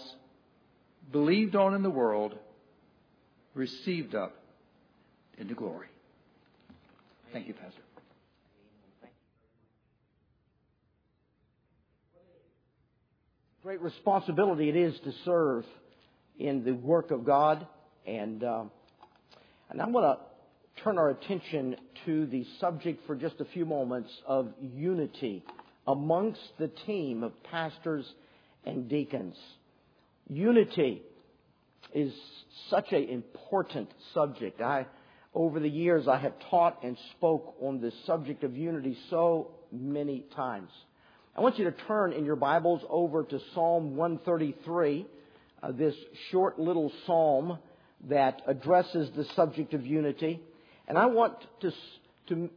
believed 1.13 1.55
on 1.55 1.75
in 1.75 1.85
the 1.85 1.91
world, 1.91 2.35
received 3.55 4.17
up 4.17 4.35
into 5.39 5.55
glory. 5.55 5.87
Thank 7.33 7.47
you, 7.47 7.55
Pastor. 7.55 7.83
Great 13.67 13.83
responsibility 13.83 14.69
it 14.69 14.77
is 14.77 14.95
to 15.01 15.13
serve 15.25 15.65
in 16.39 16.63
the 16.63 16.71
work 16.71 17.11
of 17.11 17.25
God, 17.25 17.67
and 18.07 18.45
uh, 18.45 18.63
and 19.71 19.83
I 19.83 19.89
want 19.89 20.21
to 20.21 20.85
turn 20.85 20.99
our 20.99 21.11
attention 21.11 21.75
to 22.05 22.27
the 22.27 22.47
subject 22.61 23.05
for 23.09 23.17
just 23.17 23.41
a 23.41 23.45
few 23.47 23.67
moments 23.67 24.09
of 24.25 24.53
unity 24.61 25.43
amongst 25.85 26.43
the 26.61 26.69
team 26.69 27.25
of 27.25 27.33
pastors 27.43 28.07
and 28.65 28.89
deacons. 28.89 29.35
Unity 30.29 31.03
is 31.93 32.15
such 32.71 32.93
an 32.93 33.09
important 33.09 33.89
subject. 34.15 34.61
I, 34.61 34.87
over 35.35 35.59
the 35.59 35.69
years, 35.69 36.07
I 36.07 36.19
have 36.19 36.35
taught 36.53 36.85
and 36.85 36.97
spoke 37.17 37.57
on 37.61 37.81
the 37.81 37.91
subject 38.07 38.45
of 38.45 38.57
unity 38.57 38.97
so 39.11 39.51
many 39.73 40.25
times. 40.37 40.71
I 41.37 41.43
want 41.43 41.59
you 41.59 41.65
to 41.67 41.73
turn 41.87 42.15
in 42.15 42.25
your 42.25 42.35
Bibles 42.35 42.81
over 42.89 43.23
to 43.23 43.41
Psalm 43.53 43.95
133, 43.95 45.05
uh, 45.63 45.73
this 45.73 45.95
short 46.31 46.59
little 46.59 46.91
psalm 47.05 47.59
that 48.09 48.41
addresses 48.47 49.11
the 49.15 49.27
subject 49.37 49.75
of 49.75 49.85
unity. 49.85 50.41
And 50.89 50.97
I 50.97 51.05
want 51.05 51.35
to, 51.61 51.73
to 52.29 52.49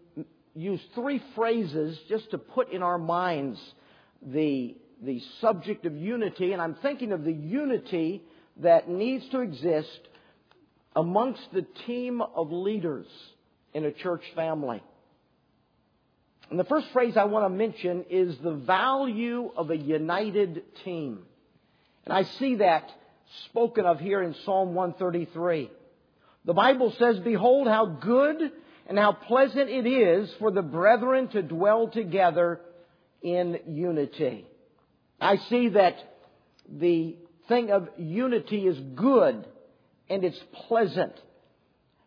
use 0.56 0.80
three 0.96 1.22
phrases 1.36 2.00
just 2.08 2.32
to 2.32 2.38
put 2.38 2.72
in 2.72 2.82
our 2.82 2.98
minds 2.98 3.60
the, 4.26 4.78
the 5.04 5.22
subject 5.42 5.86
of 5.86 5.98
unity, 5.98 6.54
and 6.54 6.62
I'm 6.62 6.76
thinking 6.76 7.12
of 7.12 7.26
the 7.26 7.34
unity 7.34 8.24
that 8.62 8.88
needs 8.88 9.28
to 9.32 9.42
exist 9.42 10.00
amongst 10.96 11.42
the 11.52 11.66
team 11.86 12.22
of 12.22 12.54
leaders 12.54 13.08
in 13.74 13.84
a 13.84 13.92
church 13.92 14.24
family. 14.36 14.82
And 16.50 16.60
the 16.60 16.64
first 16.64 16.88
phrase 16.92 17.16
I 17.16 17.26
want 17.26 17.46
to 17.46 17.50
mention 17.50 18.06
is 18.10 18.38
the 18.40 18.54
value 18.54 19.52
of 19.56 19.70
a 19.70 19.78
united 19.78 20.64
team. 20.84 21.20
And 22.06 22.14
I 22.14 22.24
see 22.24 22.56
that 22.56 22.92
spoken 23.46 23.86
of 23.86 24.00
here 24.00 24.22
in 24.22 24.34
Psalm 24.46 24.74
133. 24.74 25.70
The 26.46 26.54
Bible 26.54 26.94
says, 26.98 27.20
Behold 27.20 27.68
how 27.68 27.86
good 27.86 28.52
and 28.88 28.98
how 28.98 29.12
pleasant 29.12 29.70
it 29.70 29.86
is 29.86 30.34
for 30.40 30.50
the 30.50 30.64
brethren 30.64 31.28
to 31.30 31.44
dwell 31.44 31.90
together 31.90 32.60
in 33.22 33.60
unity. 33.68 34.48
I 35.22 35.38
see 35.38 35.70
that 35.70 35.98
the 36.68 37.16
thing 37.48 37.72
of 37.72 37.90
unity 37.98 38.66
is 38.66 38.80
good 38.96 39.46
and 40.10 40.24
it's 40.24 40.42
pleasant. 40.68 41.14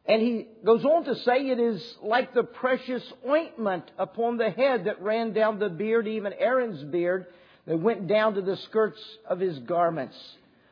And 0.06 0.21
he 0.21 0.49
goes 0.64 0.85
on 0.85 1.04
to 1.04 1.14
say 1.16 1.49
it 1.49 1.61
is 1.61 1.80
like 2.02 2.35
the 2.35 2.42
precious 2.42 3.02
ointment 3.26 3.85
upon 3.99 4.37
the 4.37 4.50
head 4.50 4.85
that 4.87 5.00
ran 5.00 5.32
down 5.32 5.59
the 5.59 5.68
beard, 5.68 6.09
even 6.09 6.32
Aaron's 6.32 6.82
beard, 6.82 7.26
that 7.66 7.78
went 7.78 8.09
down 8.09 8.35
to 8.35 8.42
the 8.42 8.56
skirts 8.56 9.00
of 9.28 9.38
his 9.38 9.59
garments. 9.61 10.16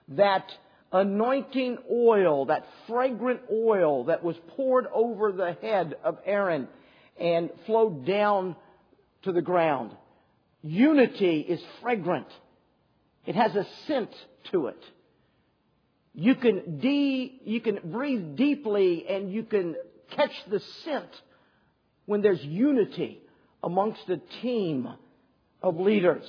That 0.08 0.50
anointing 0.92 1.78
oil, 1.90 2.46
that 2.46 2.66
fragrant 2.88 3.42
oil 3.52 4.04
that 4.04 4.24
was 4.24 4.36
poured 4.56 4.86
over 4.92 5.30
the 5.30 5.56
head 5.62 5.94
of 6.02 6.18
Aaron 6.26 6.66
and 7.18 7.50
flowed 7.66 8.04
down 8.04 8.56
to 9.22 9.32
the 9.32 9.42
ground. 9.42 9.92
Unity 10.62 11.40
is 11.40 11.60
fragrant. 11.80 12.26
It 13.26 13.36
has 13.36 13.54
a 13.54 13.66
scent 13.86 14.10
to 14.50 14.66
it. 14.66 14.82
You 16.14 16.34
can 16.34 16.78
de, 16.78 17.40
you 17.44 17.60
can 17.60 17.78
breathe 17.84 18.36
deeply 18.36 19.06
and 19.08 19.32
you 19.32 19.44
can 19.44 19.76
catch 20.16 20.32
the 20.50 20.60
scent 20.84 21.08
when 22.06 22.22
there's 22.22 22.42
unity 22.42 23.20
amongst 23.62 24.08
a 24.08 24.16
team 24.42 24.88
of 25.62 25.78
leaders. 25.78 26.24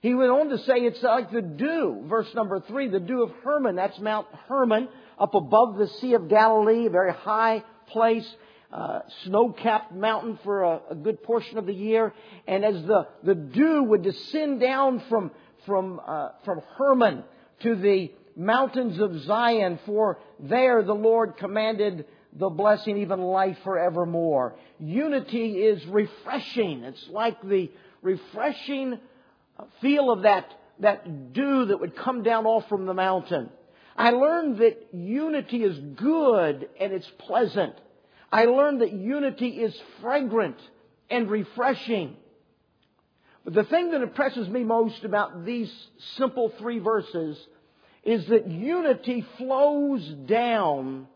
He 0.00 0.14
went 0.14 0.30
on 0.30 0.48
to 0.48 0.58
say 0.58 0.74
it's 0.80 1.02
like 1.02 1.30
the 1.30 1.40
dew, 1.40 2.04
verse 2.08 2.28
number 2.34 2.60
three, 2.60 2.88
the 2.88 3.00
dew 3.00 3.22
of 3.22 3.30
Hermon. 3.42 3.76
That's 3.76 3.98
Mount 3.98 4.26
Hermon 4.48 4.88
up 5.18 5.34
above 5.34 5.78
the 5.78 5.88
Sea 6.00 6.14
of 6.14 6.28
Galilee, 6.28 6.86
a 6.86 6.90
very 6.90 7.12
high 7.12 7.62
place, 7.88 8.28
uh, 8.72 9.00
snow-capped 9.24 9.94
mountain 9.94 10.38
for 10.42 10.64
a, 10.64 10.80
a, 10.90 10.94
good 10.94 11.22
portion 11.22 11.56
of 11.58 11.66
the 11.66 11.72
year. 11.72 12.12
And 12.46 12.64
as 12.64 12.74
the, 12.82 13.06
the 13.22 13.34
dew 13.34 13.84
would 13.84 14.02
descend 14.02 14.60
down 14.60 15.02
from, 15.08 15.30
from, 15.64 16.00
uh, 16.06 16.30
from 16.44 16.60
Hermon 16.76 17.24
to 17.62 17.76
the 17.76 18.12
mountains 18.36 18.98
of 19.00 19.22
Zion, 19.22 19.78
for 19.86 20.18
there 20.40 20.82
the 20.82 20.94
Lord 20.94 21.36
commanded 21.36 22.06
the 22.32 22.48
blessing, 22.48 22.98
even 22.98 23.20
life 23.20 23.58
forevermore. 23.62 24.56
Unity 24.80 25.58
is 25.58 25.84
refreshing. 25.86 26.82
It's 26.82 27.08
like 27.08 27.40
the 27.42 27.70
refreshing 28.02 28.98
feel 29.80 30.10
of 30.10 30.22
that, 30.22 30.46
that 30.80 31.32
dew 31.32 31.66
that 31.66 31.80
would 31.80 31.96
come 31.96 32.22
down 32.22 32.46
off 32.46 32.68
from 32.68 32.86
the 32.86 32.94
mountain. 32.94 33.50
I 33.96 34.10
learned 34.10 34.58
that 34.58 34.88
unity 34.92 35.62
is 35.62 35.78
good 35.96 36.68
and 36.80 36.92
it's 36.92 37.10
pleasant. 37.20 37.74
I 38.32 38.46
learned 38.46 38.80
that 38.80 38.92
unity 38.92 39.50
is 39.50 39.74
fragrant 40.00 40.56
and 41.08 41.30
refreshing. 41.30 42.16
But 43.44 43.54
the 43.54 43.64
thing 43.64 43.92
that 43.92 44.02
impresses 44.02 44.48
me 44.48 44.64
most 44.64 45.04
about 45.04 45.44
these 45.44 45.72
simple 46.16 46.52
three 46.58 46.80
verses 46.80 47.38
is 48.04 48.26
that 48.28 48.48
unity 48.48 49.24
flows 49.38 50.06
down 50.26 51.06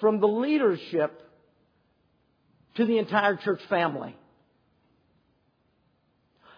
from 0.00 0.20
the 0.20 0.28
leadership 0.28 1.20
to 2.76 2.86
the 2.86 2.98
entire 2.98 3.36
church 3.36 3.60
family 3.68 4.16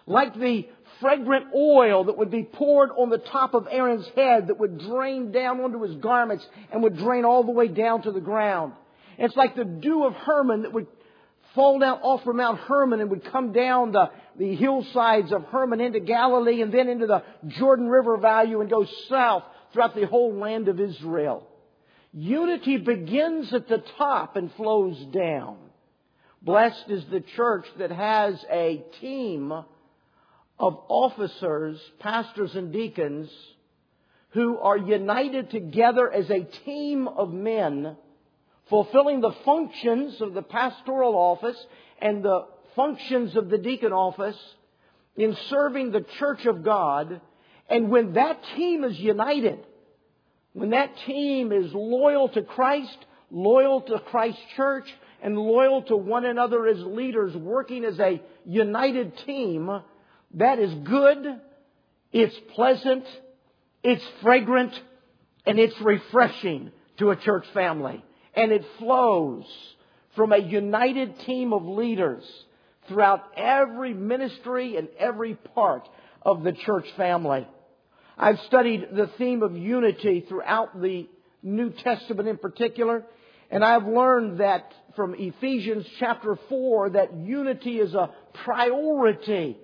like 0.05 0.33
the 0.37 0.67
fragrant 0.99 1.47
oil 1.55 2.05
that 2.05 2.17
would 2.17 2.31
be 2.31 2.43
poured 2.43 2.89
on 2.91 3.09
the 3.09 3.17
top 3.17 3.53
of 3.53 3.67
Aaron's 3.69 4.07
head 4.15 4.47
that 4.47 4.59
would 4.59 4.79
drain 4.79 5.31
down 5.31 5.59
onto 5.61 5.81
his 5.81 5.95
garments 5.97 6.45
and 6.71 6.83
would 6.83 6.97
drain 6.97 7.25
all 7.25 7.43
the 7.43 7.51
way 7.51 7.67
down 7.67 8.01
to 8.03 8.11
the 8.11 8.21
ground. 8.21 8.73
It's 9.17 9.35
like 9.35 9.55
the 9.55 9.65
dew 9.65 10.05
of 10.05 10.13
Hermon 10.13 10.63
that 10.63 10.73
would 10.73 10.87
fall 11.55 11.79
down 11.79 11.99
off 11.99 12.23
from 12.23 12.37
Mount 12.37 12.59
Hermon 12.59 12.99
and 12.99 13.09
would 13.11 13.31
come 13.31 13.51
down 13.53 13.91
the, 13.91 14.09
the 14.37 14.55
hillsides 14.55 15.31
of 15.31 15.45
Hermon 15.45 15.81
into 15.81 15.99
Galilee 15.99 16.61
and 16.61 16.73
then 16.73 16.89
into 16.89 17.07
the 17.07 17.23
Jordan 17.47 17.87
River 17.87 18.17
Valley 18.17 18.53
and 18.53 18.69
go 18.69 18.85
south 19.09 19.43
throughout 19.71 19.95
the 19.95 20.07
whole 20.07 20.33
land 20.35 20.67
of 20.67 20.79
Israel. 20.79 21.47
Unity 22.13 22.77
begins 22.77 23.53
at 23.53 23.67
the 23.67 23.83
top 23.97 24.35
and 24.35 24.51
flows 24.53 24.97
down. 25.11 25.57
Blessed 26.41 26.85
is 26.89 27.05
the 27.05 27.21
church 27.35 27.65
that 27.79 27.91
has 27.91 28.43
a 28.51 28.83
team 29.01 29.51
of 29.51 30.79
officers, 30.87 31.79
pastors, 31.99 32.53
and 32.55 32.71
deacons 32.71 33.29
who 34.29 34.57
are 34.57 34.77
united 34.77 35.49
together 35.51 36.11
as 36.11 36.29
a 36.29 36.47
team 36.65 37.07
of 37.07 37.31
men 37.31 37.95
fulfilling 38.69 39.21
the 39.21 39.35
functions 39.45 40.19
of 40.21 40.33
the 40.33 40.41
pastoral 40.41 41.15
office 41.15 41.57
and 42.01 42.23
the 42.23 42.45
functions 42.75 43.35
of 43.35 43.49
the 43.49 43.57
deacon 43.57 43.93
office 43.93 44.37
in 45.15 45.35
serving 45.49 45.91
the 45.91 46.05
church 46.19 46.45
of 46.45 46.63
God. 46.63 47.21
And 47.69 47.89
when 47.89 48.13
that 48.13 48.39
team 48.55 48.83
is 48.83 48.99
united, 48.99 49.59
when 50.53 50.71
that 50.71 50.95
team 51.05 51.51
is 51.51 51.73
loyal 51.73 52.29
to 52.29 52.41
Christ, 52.41 52.97
loyal 53.31 53.81
to 53.81 53.99
Christ's 53.99 54.41
church, 54.55 54.87
and 55.21 55.37
loyal 55.37 55.81
to 55.83 55.95
one 55.95 56.25
another 56.25 56.67
as 56.67 56.79
leaders, 56.79 57.35
working 57.35 57.85
as 57.85 57.99
a 57.99 58.21
united 58.45 59.17
team, 59.25 59.81
that 60.35 60.59
is 60.59 60.73
good, 60.73 61.39
it's 62.11 62.37
pleasant, 62.53 63.05
It's 63.83 64.03
fragrant 64.21 64.73
and 65.45 65.59
it's 65.59 65.79
refreshing 65.81 66.71
to 66.97 67.11
a 67.11 67.17
church 67.17 67.45
family. 67.53 68.03
And 68.33 68.51
it 68.51 68.65
flows 68.79 69.45
from 70.15 70.31
a 70.31 70.37
united 70.37 71.19
team 71.19 71.53
of 71.53 71.65
leaders 71.65 72.23
throughout 72.87 73.23
every 73.37 73.93
ministry 73.93 74.77
and 74.77 74.87
every 74.99 75.35
part 75.35 75.87
of 76.21 76.43
the 76.43 76.53
church 76.53 76.85
family. 76.97 77.47
I've 78.17 78.39
studied 78.41 78.87
the 78.93 79.09
theme 79.17 79.41
of 79.43 79.57
unity 79.57 80.25
throughout 80.27 80.79
the 80.79 81.07
New 81.41 81.71
Testament 81.71 82.27
in 82.27 82.37
particular, 82.37 83.03
and 83.49 83.63
I've 83.63 83.85
learned 83.85 84.39
that 84.39 84.71
from 84.95 85.15
Ephesians 85.17 85.85
chapter 85.99 86.37
4 86.49 86.91
that 86.91 87.15
unity 87.15 87.79
is 87.79 87.93
a 87.93 88.11
priority 88.45 89.57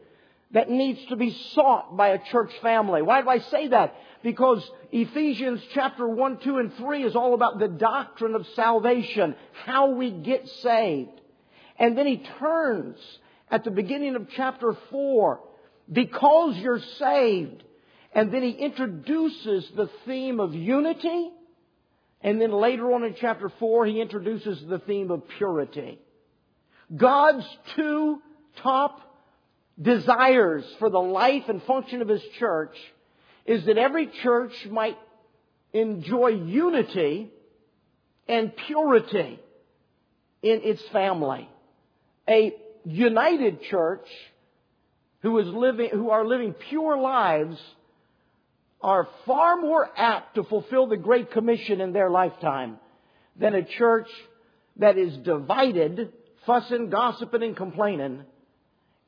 that 0.51 0.69
needs 0.69 0.99
to 1.09 1.15
be 1.15 1.31
sought 1.53 1.95
by 1.95 2.09
a 2.09 2.19
church 2.31 2.51
family. 2.61 3.01
Why 3.01 3.21
do 3.21 3.29
I 3.29 3.39
say 3.39 3.67
that? 3.67 3.95
Because 4.23 4.67
Ephesians 4.91 5.61
chapter 5.73 6.07
1, 6.07 6.39
2, 6.39 6.57
and 6.57 6.73
3 6.75 7.03
is 7.03 7.15
all 7.15 7.35
about 7.35 7.59
the 7.59 7.67
doctrine 7.67 8.33
of 8.35 8.45
salvation, 8.55 9.35
how 9.65 9.91
we 9.91 10.09
get 10.09 10.47
saved. 10.63 11.21
And 11.79 11.97
then 11.97 12.05
he 12.05 12.23
turns 12.39 12.97
at 13.49 13.63
the 13.63 13.71
beginning 13.71 14.15
of 14.15 14.27
chapter 14.35 14.77
4, 14.91 15.39
because 15.91 16.57
you're 16.57 16.81
saved. 16.99 17.63
And 18.13 18.31
then 18.31 18.43
he 18.43 18.51
introduces 18.51 19.69
the 19.75 19.89
theme 20.05 20.39
of 20.39 20.53
unity. 20.53 21.31
And 22.21 22.39
then 22.39 22.51
later 22.51 22.91
on 22.93 23.03
in 23.03 23.15
chapter 23.19 23.51
4, 23.59 23.85
he 23.85 24.01
introduces 24.01 24.61
the 24.67 24.79
theme 24.79 25.09
of 25.09 25.27
purity. 25.37 25.99
God's 26.95 27.45
two 27.75 28.21
top 28.57 29.01
desires 29.81 30.65
for 30.79 30.89
the 30.89 30.99
life 30.99 31.43
and 31.47 31.63
function 31.63 32.01
of 32.01 32.07
His 32.07 32.23
church 32.39 32.75
is 33.45 33.65
that 33.65 33.77
every 33.77 34.07
church 34.23 34.53
might 34.69 34.97
enjoy 35.71 36.29
unity 36.29 37.31
and 38.27 38.55
purity 38.67 39.39
in 40.41 40.61
its 40.63 40.81
family. 40.89 41.49
A 42.29 42.53
united 42.85 43.61
church 43.63 44.05
who 45.21 45.37
is 45.39 45.47
living, 45.47 45.89
who 45.91 46.11
are 46.11 46.25
living 46.25 46.53
pure 46.69 46.97
lives 46.97 47.57
are 48.81 49.07
far 49.25 49.57
more 49.57 49.89
apt 49.97 50.35
to 50.35 50.43
fulfill 50.43 50.87
the 50.87 50.97
Great 50.97 51.31
Commission 51.31 51.81
in 51.81 51.91
their 51.91 52.09
lifetime 52.09 52.77
than 53.35 53.53
a 53.53 53.65
church 53.65 54.07
that 54.77 54.97
is 54.97 55.17
divided, 55.17 56.13
fussing, 56.45 56.89
gossiping, 56.89 57.43
and 57.43 57.57
complaining 57.57 58.23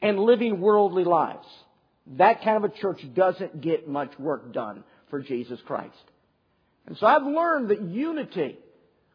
and 0.01 0.19
living 0.19 0.59
worldly 0.59 1.03
lives. 1.03 1.47
That 2.17 2.43
kind 2.43 2.57
of 2.57 2.63
a 2.63 2.73
church 2.81 3.01
doesn't 3.13 3.61
get 3.61 3.87
much 3.87 4.11
work 4.19 4.51
done 4.51 4.83
for 5.09 5.21
Jesus 5.21 5.59
Christ. 5.65 5.95
And 6.87 6.97
so 6.97 7.05
I've 7.05 7.23
learned 7.23 7.69
that 7.69 7.81
unity 7.81 8.57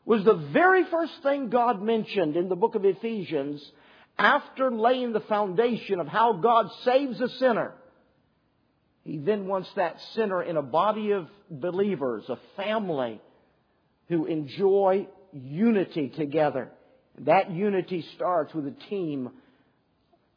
was 0.04 0.24
the 0.24 0.48
very 0.52 0.84
first 0.90 1.12
thing 1.22 1.50
God 1.50 1.82
mentioned 1.82 2.36
in 2.36 2.48
the 2.48 2.56
book 2.56 2.76
of 2.76 2.84
Ephesians 2.84 3.60
after 4.18 4.70
laying 4.70 5.12
the 5.12 5.20
foundation 5.20 6.00
of 6.00 6.08
how 6.08 6.34
God 6.34 6.70
saves 6.84 7.20
a 7.20 7.28
sinner. 7.28 7.74
He 9.04 9.18
then 9.18 9.46
wants 9.46 9.70
that 9.76 10.00
sinner 10.14 10.42
in 10.42 10.56
a 10.56 10.62
body 10.62 11.12
of 11.12 11.28
believers, 11.50 12.24
a 12.28 12.38
family 12.56 13.20
who 14.08 14.26
enjoy 14.26 15.06
unity 15.32 16.08
together. 16.08 16.70
That 17.20 17.50
unity 17.50 18.04
starts 18.14 18.52
with 18.52 18.66
a 18.66 18.74
team 18.88 19.30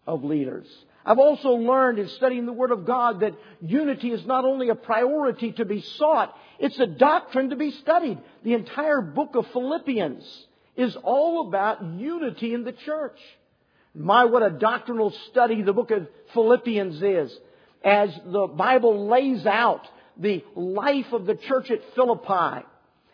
of 0.06 0.24
leaders. 0.24 0.68
I've 1.06 1.20
also 1.20 1.50
learned 1.50 2.00
in 2.00 2.08
studying 2.10 2.46
the 2.46 2.54
Word 2.54 2.72
of 2.72 2.86
God 2.86 3.22
that 3.22 3.34
unity 3.62 4.12
is 4.12 4.26
not 4.26 4.46
only 4.46 4.70
a 4.70 4.76
priority 4.76 5.52
to 5.54 5.66
be 5.66 5.82
sought, 5.82 6.36
it's 6.60 6.80
a 6.80 6.86
doctrine 6.86 7.50
to 7.50 7.56
be 7.56 7.72
studied. 7.72 8.20
The 8.44 8.54
entire 8.54 9.02
book 9.02 9.36
of 9.36 9.48
Philippians 9.48 10.46
is 10.76 10.96
all 11.04 11.48
about 11.48 11.84
unity 11.84 12.54
in 12.54 12.64
the 12.64 12.72
church. 12.72 13.18
My, 14.00 14.24
what 14.24 14.44
a 14.44 14.50
doctrinal 14.50 15.14
study 15.30 15.62
the 15.62 15.74
book 15.74 15.92
of 15.92 16.08
Philippians 16.34 17.04
is. 17.04 17.38
As 17.84 18.10
the 18.26 18.48
Bible 18.48 19.10
lays 19.10 19.46
out 19.46 19.82
the 20.18 20.44
life 20.56 21.12
of 21.12 21.26
the 21.26 21.36
church 21.36 21.70
at 21.70 21.82
Philippi 21.96 22.66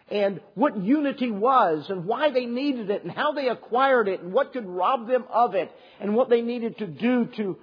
and 0.10 0.42
what 0.54 0.78
unity 0.78 1.32
was 1.32 1.88
and 1.90 2.06
why 2.06 2.30
they 2.30 2.46
needed 2.46 2.92
it 2.92 3.04
and 3.04 3.12
how 3.12 3.32
they 3.32 3.50
acquired 3.50 4.08
it 4.08 4.22
and 4.22 4.32
what 4.32 4.54
could 4.54 4.68
rob 4.68 5.08
them 5.08 5.26
of 5.32 5.56
it 5.56 5.72
and 6.00 6.16
what 6.16 6.30
they 6.30 6.42
needed 6.42 6.78
to 6.78 6.88
do 6.88 7.30
to 7.38 7.58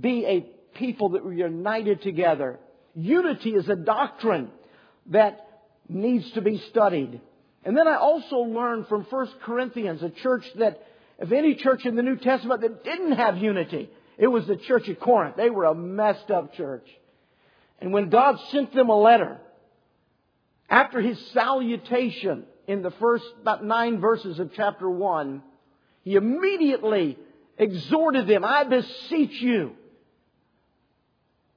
be 0.00 0.24
a 0.24 0.40
people 0.78 1.10
that 1.10 1.24
were 1.24 1.32
united 1.32 2.00
together. 2.02 2.60
Unity 2.94 3.50
is 3.50 3.68
a 3.68 3.76
doctrine 3.76 4.50
that 5.06 5.48
needs 5.88 6.30
to 6.32 6.42
be 6.42 6.62
studied. 6.70 7.20
And 7.64 7.76
then 7.76 7.88
I 7.88 7.96
also 7.96 8.36
learned 8.36 8.86
from 8.86 9.04
1 9.04 9.28
Corinthians, 9.42 10.02
a 10.02 10.10
church 10.10 10.44
that, 10.58 10.80
if 11.18 11.32
any 11.32 11.54
church 11.54 11.84
in 11.84 11.96
the 11.96 12.02
New 12.02 12.16
Testament 12.16 12.60
that 12.60 12.84
didn't 12.84 13.12
have 13.12 13.38
unity, 13.38 13.90
it 14.16 14.28
was 14.28 14.46
the 14.46 14.56
church 14.56 14.88
at 14.88 15.00
Corinth. 15.00 15.36
They 15.36 15.50
were 15.50 15.64
a 15.64 15.74
messed 15.74 16.30
up 16.30 16.54
church. 16.54 16.86
And 17.80 17.92
when 17.92 18.10
God 18.10 18.38
sent 18.50 18.74
them 18.74 18.88
a 18.88 18.98
letter, 18.98 19.38
after 20.68 21.00
his 21.00 21.18
salutation 21.32 22.44
in 22.66 22.82
the 22.82 22.90
first 22.92 23.24
about 23.40 23.64
nine 23.64 24.00
verses 24.00 24.38
of 24.38 24.52
chapter 24.54 24.88
one, 24.88 25.42
he 26.02 26.14
immediately 26.14 27.18
exhorted 27.56 28.26
them, 28.26 28.44
I 28.44 28.64
beseech 28.64 29.40
you 29.40 29.72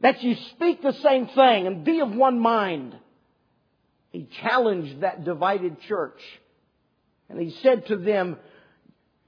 that 0.02 0.24
you 0.24 0.36
speak 0.52 0.82
the 0.82 0.94
same 0.94 1.28
thing 1.28 1.68
and 1.68 1.84
be 1.84 2.00
of 2.00 2.12
one 2.12 2.40
mind. 2.40 2.96
He 4.12 4.28
challenged 4.42 5.02
that 5.02 5.24
divided 5.24 5.80
church. 5.82 6.20
And 7.30 7.40
he 7.40 7.52
said 7.62 7.86
to 7.88 7.98
them, 7.98 8.38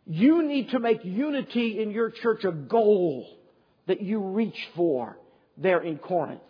you 0.05 0.43
need 0.43 0.69
to 0.71 0.79
make 0.79 1.03
unity 1.03 1.81
in 1.81 1.91
your 1.91 2.09
church 2.09 2.43
a 2.43 2.51
goal 2.51 3.27
that 3.87 4.01
you 4.01 4.19
reach 4.19 4.69
for 4.75 5.17
there 5.57 5.81
in 5.81 5.97
Corinth. 5.97 6.41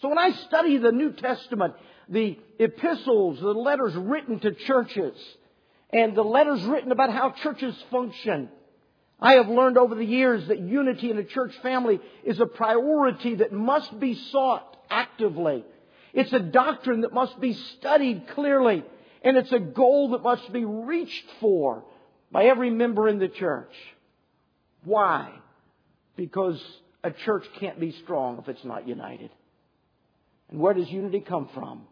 So 0.00 0.08
when 0.08 0.18
I 0.18 0.32
study 0.32 0.78
the 0.78 0.92
New 0.92 1.12
Testament, 1.12 1.74
the 2.08 2.38
epistles, 2.58 3.40
the 3.40 3.46
letters 3.48 3.94
written 3.94 4.40
to 4.40 4.52
churches, 4.52 5.14
and 5.92 6.16
the 6.16 6.24
letters 6.24 6.62
written 6.64 6.92
about 6.92 7.12
how 7.12 7.30
churches 7.30 7.74
function. 7.90 8.48
I 9.20 9.34
have 9.34 9.48
learned 9.48 9.78
over 9.78 9.94
the 9.94 10.04
years 10.04 10.48
that 10.48 10.58
unity 10.58 11.10
in 11.10 11.18
a 11.18 11.24
church 11.24 11.54
family 11.62 12.00
is 12.24 12.40
a 12.40 12.46
priority 12.46 13.36
that 13.36 13.52
must 13.52 13.98
be 13.98 14.14
sought 14.14 14.76
actively. 14.90 15.64
It's 16.12 16.32
a 16.32 16.40
doctrine 16.40 17.02
that 17.02 17.14
must 17.14 17.40
be 17.40 17.54
studied 17.78 18.28
clearly, 18.34 18.84
and 19.22 19.36
it's 19.36 19.52
a 19.52 19.60
goal 19.60 20.10
that 20.10 20.22
must 20.22 20.52
be 20.52 20.64
reached 20.64 21.26
for 21.40 21.84
by 22.34 22.46
every 22.46 22.68
member 22.68 23.08
in 23.08 23.20
the 23.20 23.28
church. 23.28 23.70
Why? 24.84 25.30
Because 26.16 26.60
a 27.04 27.12
church 27.12 27.44
can't 27.60 27.78
be 27.78 27.96
strong 28.02 28.38
if 28.38 28.48
it's 28.48 28.64
not 28.64 28.88
united. 28.88 29.30
And 30.50 30.58
where 30.58 30.74
does 30.74 30.90
unity 30.90 31.20
come 31.20 31.48
from? 31.54 31.82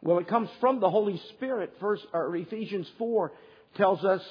Well, 0.00 0.18
it 0.18 0.28
comes 0.28 0.48
from 0.60 0.78
the 0.78 0.88
Holy 0.88 1.20
Spirit. 1.34 1.74
First, 1.80 2.06
Ephesians 2.14 2.86
4 2.98 3.32
tells 3.76 4.04
us, 4.04 4.22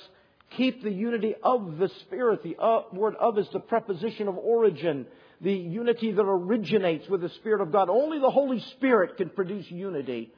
keep 0.56 0.82
the 0.82 0.92
unity 0.92 1.36
of 1.44 1.78
the 1.78 1.90
Spirit. 2.06 2.42
The 2.44 2.56
uh, 2.58 2.84
word 2.94 3.16
of 3.16 3.38
is 3.38 3.48
the 3.52 3.60
preposition 3.60 4.30
of 4.30 4.38
origin. 4.38 5.06
The 5.42 5.52
unity 5.52 6.14
that 6.14 6.22
originates 6.22 7.10
with 7.10 7.20
the 7.20 7.30
Spirit 7.42 7.60
of 7.60 7.74
God. 7.74 7.90
Only 7.90 8.20
the 8.20 8.32
Holy 8.32 8.64
Spirit 8.78 9.18
can 9.18 9.30
produce 9.30 9.70
unity 9.70 10.32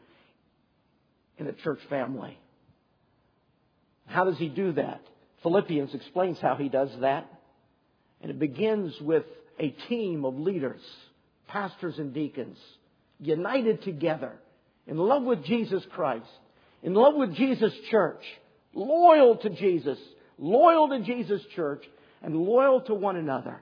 in 1.37 1.45
a 1.45 1.53
church 1.53 1.79
family. 1.91 2.39
How 4.05 4.25
does 4.25 4.37
he 4.37 4.49
do 4.49 4.73
that? 4.73 5.01
Philippians 5.41 5.93
explains 5.93 6.39
how 6.39 6.55
he 6.55 6.69
does 6.69 6.89
that. 7.01 7.29
And 8.21 8.31
it 8.31 8.39
begins 8.39 8.93
with 9.01 9.23
a 9.59 9.69
team 9.89 10.25
of 10.25 10.39
leaders, 10.39 10.81
pastors 11.47 11.95
and 11.97 12.13
deacons, 12.13 12.57
united 13.19 13.83
together 13.83 14.33
in 14.87 14.97
love 14.97 15.23
with 15.23 15.43
Jesus 15.43 15.83
Christ, 15.91 16.29
in 16.81 16.93
love 16.93 17.15
with 17.15 17.35
Jesus' 17.35 17.73
church, 17.89 18.23
loyal 18.73 19.37
to 19.37 19.49
Jesus, 19.49 19.97
loyal 20.37 20.89
to 20.89 20.99
Jesus' 20.99 21.41
church, 21.55 21.83
and 22.21 22.35
loyal 22.35 22.81
to 22.81 22.93
one 22.93 23.15
another 23.15 23.61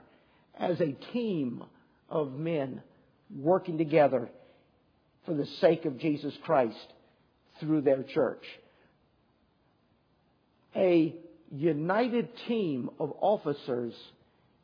as 0.58 0.80
a 0.80 0.96
team 1.12 1.64
of 2.08 2.32
men 2.32 2.82
working 3.34 3.78
together 3.78 4.28
for 5.24 5.34
the 5.34 5.46
sake 5.60 5.84
of 5.84 5.98
Jesus 5.98 6.34
Christ 6.44 6.76
through 7.60 7.82
their 7.82 8.02
church. 8.02 8.44
A 10.74 11.14
united 11.50 12.28
team 12.48 12.90
of 12.98 13.12
officers 13.20 13.94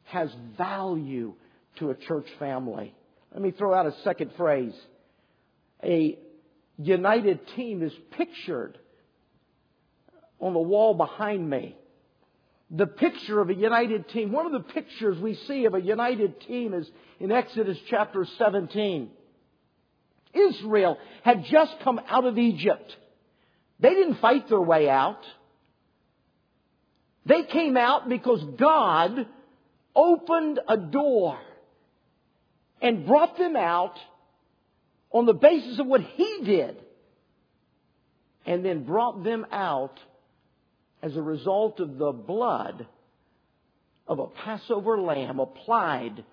has 0.04 0.30
value 0.56 1.34
to 1.78 1.90
a 1.90 1.94
church 1.94 2.26
family. 2.38 2.94
Let 3.32 3.42
me 3.42 3.50
throw 3.50 3.74
out 3.74 3.86
a 3.86 3.94
second 4.04 4.32
phrase. 4.36 4.74
A 5.84 6.18
united 6.78 7.40
team 7.54 7.82
is 7.82 7.92
pictured 8.12 8.78
on 10.40 10.54
the 10.54 10.60
wall 10.60 10.94
behind 10.94 11.48
me. 11.48 11.76
The 12.70 12.86
picture 12.86 13.40
of 13.40 13.50
a 13.50 13.54
united 13.54 14.08
team, 14.10 14.32
one 14.32 14.46
of 14.46 14.52
the 14.52 14.60
pictures 14.60 15.18
we 15.18 15.34
see 15.46 15.64
of 15.64 15.74
a 15.74 15.80
united 15.80 16.40
team 16.42 16.74
is 16.74 16.88
in 17.18 17.32
Exodus 17.32 17.78
chapter 17.88 18.26
17. 18.38 19.10
Israel 20.34 20.98
had 21.22 21.44
just 21.50 21.72
come 21.82 22.00
out 22.08 22.24
of 22.24 22.38
Egypt. 22.38 22.94
They 23.80 23.90
didn't 23.90 24.20
fight 24.20 24.48
their 24.48 24.60
way 24.60 24.88
out. 24.88 25.20
They 27.28 27.42
came 27.42 27.76
out 27.76 28.08
because 28.08 28.42
God 28.58 29.26
opened 29.94 30.60
a 30.66 30.78
door 30.78 31.38
and 32.80 33.06
brought 33.06 33.36
them 33.36 33.54
out 33.54 33.94
on 35.10 35.26
the 35.26 35.34
basis 35.34 35.78
of 35.78 35.86
what 35.86 36.00
He 36.00 36.40
did. 36.44 36.76
And 38.46 38.64
then 38.64 38.84
brought 38.84 39.24
them 39.24 39.46
out 39.52 40.00
as 41.02 41.16
a 41.16 41.22
result 41.22 41.80
of 41.80 41.98
the 41.98 42.12
blood 42.12 42.86
of 44.06 44.20
a 44.20 44.26
Passover 44.26 44.98
lamb 44.98 45.38
applied 45.38 46.24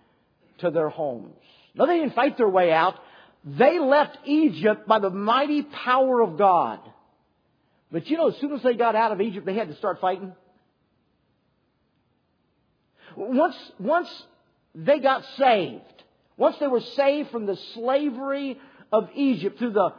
to 0.59 0.71
their 0.71 0.87
homes. 0.87 1.35
Now 1.75 1.87
they 1.87 1.99
didn't 1.99 2.15
fight 2.15 2.37
their 2.37 2.47
way 2.47 2.71
out. 2.71 2.95
They 3.43 3.79
left 3.79 4.17
Egypt 4.25 4.87
by 4.87 4.99
the 4.99 5.09
mighty 5.09 5.63
power 5.63 6.21
of 6.21 6.37
God. 6.37 6.79
But 7.91 8.07
you 8.07 8.15
know, 8.15 8.29
as 8.29 8.37
soon 8.39 8.53
as 8.53 8.63
they 8.63 8.75
got 8.75 8.95
out 8.95 9.11
of 9.11 9.19
Egypt, 9.19 9.45
they 9.45 9.55
had 9.55 9.67
to 9.67 9.75
start 9.75 9.99
fighting. 9.99 10.31
Once, 13.15 13.55
once 13.79 14.25
they 14.73 14.99
got 14.99 15.23
saved, 15.37 16.03
once 16.37 16.57
they 16.59 16.67
were 16.67 16.81
saved 16.81 17.29
from 17.31 17.45
the 17.45 17.55
slavery 17.73 18.59
of 18.91 19.09
Egypt 19.15 19.57
through 19.57 19.71
the 19.71 19.93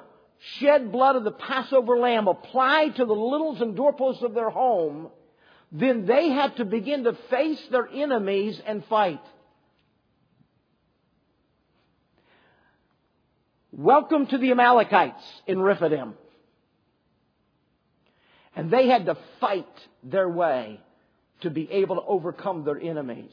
shed 0.59 0.93
blood 0.93 1.17
of 1.17 1.25
the 1.25 1.31
Passover 1.31 1.99
lamb 1.99 2.29
applied 2.29 2.97
to 2.97 3.05
the 3.05 3.15
lintels 3.15 3.61
and 3.61 3.75
doorposts 3.75 4.23
of 4.23 4.35
their 4.35 4.51
home, 4.51 5.09
then 5.73 6.07
they 6.07 6.29
had 6.29 6.57
to 6.57 6.65
begin 6.65 7.05
to 7.05 7.15
face 7.31 7.61
their 7.71 7.89
enemies 7.89 8.61
and 8.67 8.85
fight. 8.87 9.21
Welcome 13.73 14.27
to 14.27 14.39
the 14.39 14.53
Amalekites 14.53 15.23
in 15.47 15.61
Rephidim. 15.61 16.15
And 18.55 18.71
they 18.71 18.89
had 18.89 19.07
to 19.07 19.19
fight 19.39 19.67
their 20.03 20.29
way 20.29 20.81
to 21.42 21.51
be 21.51 21.70
able 21.70 21.96
to 21.96 22.03
overcome 22.03 22.64
their 22.64 22.79
enemies. 22.79 23.33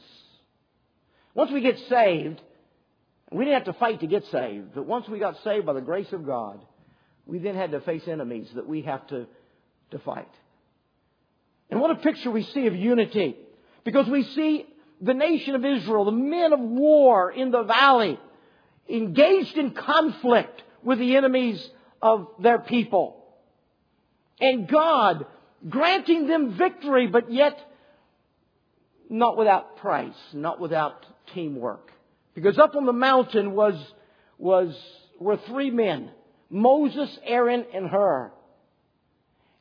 Once 1.34 1.50
we 1.50 1.60
get 1.60 1.78
saved, 1.88 2.40
we 3.32 3.44
didn't 3.44 3.64
have 3.64 3.74
to 3.74 3.78
fight 3.78 4.00
to 4.00 4.06
get 4.06 4.24
saved, 4.26 4.74
but 4.74 4.86
once 4.86 5.08
we 5.08 5.18
got 5.18 5.42
saved 5.42 5.66
by 5.66 5.72
the 5.72 5.80
grace 5.80 6.12
of 6.12 6.26
God, 6.26 6.60
we 7.26 7.38
then 7.38 7.54
had 7.54 7.70
to 7.72 7.80
face 7.80 8.02
enemies 8.06 8.48
that 8.54 8.68
we 8.68 8.82
have 8.82 9.06
to, 9.08 9.26
to 9.90 9.98
fight. 10.00 10.28
And 11.70 11.80
what 11.80 11.90
a 11.90 11.96
picture 11.96 12.30
we 12.30 12.42
see 12.42 12.66
of 12.66 12.76
unity. 12.76 13.36
Because 13.84 14.08
we 14.08 14.22
see 14.22 14.66
the 15.00 15.14
nation 15.14 15.54
of 15.54 15.64
Israel, 15.64 16.04
the 16.04 16.12
men 16.12 16.52
of 16.52 16.60
war 16.60 17.30
in 17.30 17.50
the 17.50 17.62
valley, 17.62 18.18
engaged 18.88 19.56
in 19.56 19.72
conflict 19.72 20.62
with 20.82 20.98
the 20.98 21.16
enemies 21.16 21.68
of 22.00 22.28
their 22.38 22.58
people. 22.58 23.24
And 24.40 24.68
God 24.68 25.26
granting 25.68 26.26
them 26.26 26.56
victory, 26.56 27.06
but 27.06 27.32
yet 27.32 27.58
not 29.08 29.36
without 29.36 29.76
price, 29.76 30.14
not 30.32 30.60
without 30.60 31.04
teamwork. 31.34 31.90
Because 32.34 32.58
up 32.58 32.74
on 32.74 32.86
the 32.86 32.92
mountain 32.92 33.52
was, 33.52 33.74
was, 34.38 34.74
were 35.20 35.38
three 35.48 35.70
men. 35.70 36.10
Moses, 36.50 37.16
Aaron, 37.24 37.64
and 37.72 37.88
Hur. 37.88 38.32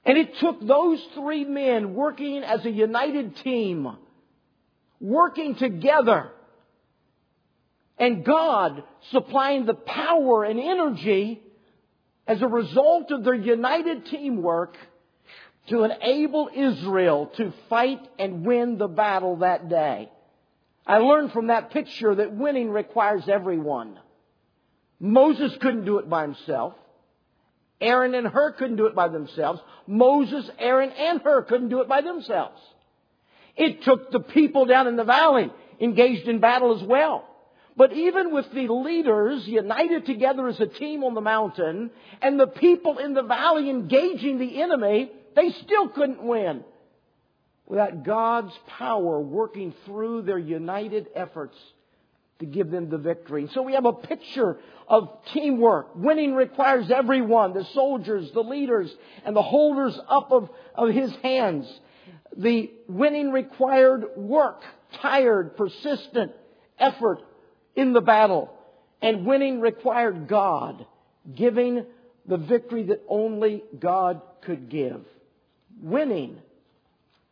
And 0.05 0.17
it 0.17 0.37
took 0.39 0.65
those 0.65 1.01
three 1.15 1.45
men 1.45 1.93
working 1.93 2.43
as 2.43 2.65
a 2.65 2.69
united 2.69 3.37
team, 3.37 3.95
working 4.99 5.55
together, 5.55 6.31
and 7.97 8.25
God 8.25 8.83
supplying 9.11 9.65
the 9.65 9.75
power 9.75 10.43
and 10.43 10.59
energy 10.59 11.41
as 12.27 12.41
a 12.41 12.47
result 12.47 13.11
of 13.11 13.23
their 13.23 13.33
united 13.33 14.07
teamwork 14.07 14.75
to 15.67 15.83
enable 15.83 16.49
Israel 16.53 17.31
to 17.37 17.53
fight 17.69 18.01
and 18.19 18.45
win 18.45 18.77
the 18.77 18.87
battle 18.87 19.37
that 19.37 19.69
day. 19.69 20.09
I 20.85 20.97
learned 20.97 21.31
from 21.31 21.47
that 21.47 21.71
picture 21.71 22.13
that 22.15 22.33
winning 22.33 22.69
requires 22.69 23.23
everyone. 23.29 23.97
Moses 24.99 25.55
couldn't 25.61 25.85
do 25.85 25.99
it 25.99 26.09
by 26.09 26.23
himself. 26.23 26.73
Aaron 27.79 28.13
and 28.15 28.27
Hur 28.27 28.53
couldn't 28.53 28.77
do 28.77 28.85
it 28.85 28.95
by 28.95 29.07
themselves. 29.07 29.61
Moses, 29.87 30.49
Aaron, 30.59 30.91
and 30.91 31.21
Hur 31.21 31.43
couldn't 31.43 31.69
do 31.69 31.81
it 31.81 31.87
by 31.87 32.01
themselves. 32.01 32.59
It 33.55 33.83
took 33.83 34.11
the 34.11 34.19
people 34.19 34.65
down 34.65 34.87
in 34.87 34.95
the 34.95 35.03
valley 35.03 35.51
engaged 35.79 36.27
in 36.27 36.39
battle 36.39 36.75
as 36.77 36.83
well. 36.87 37.27
But 37.75 37.93
even 37.93 38.33
with 38.33 38.51
the 38.53 38.67
leaders 38.67 39.47
united 39.47 40.05
together 40.05 40.47
as 40.47 40.59
a 40.59 40.67
team 40.67 41.03
on 41.03 41.15
the 41.15 41.21
mountain 41.21 41.89
and 42.21 42.39
the 42.39 42.47
people 42.47 42.99
in 42.99 43.13
the 43.13 43.23
valley 43.23 43.69
engaging 43.69 44.37
the 44.37 44.61
enemy, 44.61 45.11
they 45.35 45.51
still 45.51 45.89
couldn't 45.89 46.23
win 46.23 46.63
without 47.65 48.03
God's 48.03 48.53
power 48.67 49.19
working 49.19 49.73
through 49.85 50.23
their 50.23 50.37
united 50.37 51.07
efforts 51.15 51.57
to 52.39 52.45
give 52.45 52.69
them 52.69 52.89
the 52.89 52.97
victory. 52.97 53.49
So 53.53 53.61
we 53.61 53.73
have 53.73 53.85
a 53.85 53.93
picture 53.93 54.57
of 54.87 55.09
teamwork. 55.33 55.95
Winning 55.95 56.35
requires 56.35 56.91
everyone, 56.91 57.53
the 57.53 57.65
soldiers, 57.73 58.29
the 58.33 58.41
leaders, 58.41 58.93
and 59.23 59.35
the 59.35 59.41
holders 59.41 59.97
up 60.09 60.31
of, 60.31 60.49
of 60.75 60.89
his 60.89 61.13
hands. 61.23 61.71
The 62.35 62.71
winning 62.87 63.31
required 63.31 64.05
work, 64.17 64.61
tired, 65.01 65.55
persistent 65.55 66.33
effort 66.79 67.19
in 67.75 67.93
the 67.93 68.01
battle. 68.01 68.53
And 69.01 69.25
winning 69.25 69.61
required 69.61 70.27
God, 70.27 70.85
giving 71.33 71.85
the 72.25 72.37
victory 72.37 72.83
that 72.83 73.03
only 73.07 73.63
God 73.79 74.21
could 74.41 74.69
give. 74.69 75.05
Winning 75.83 76.37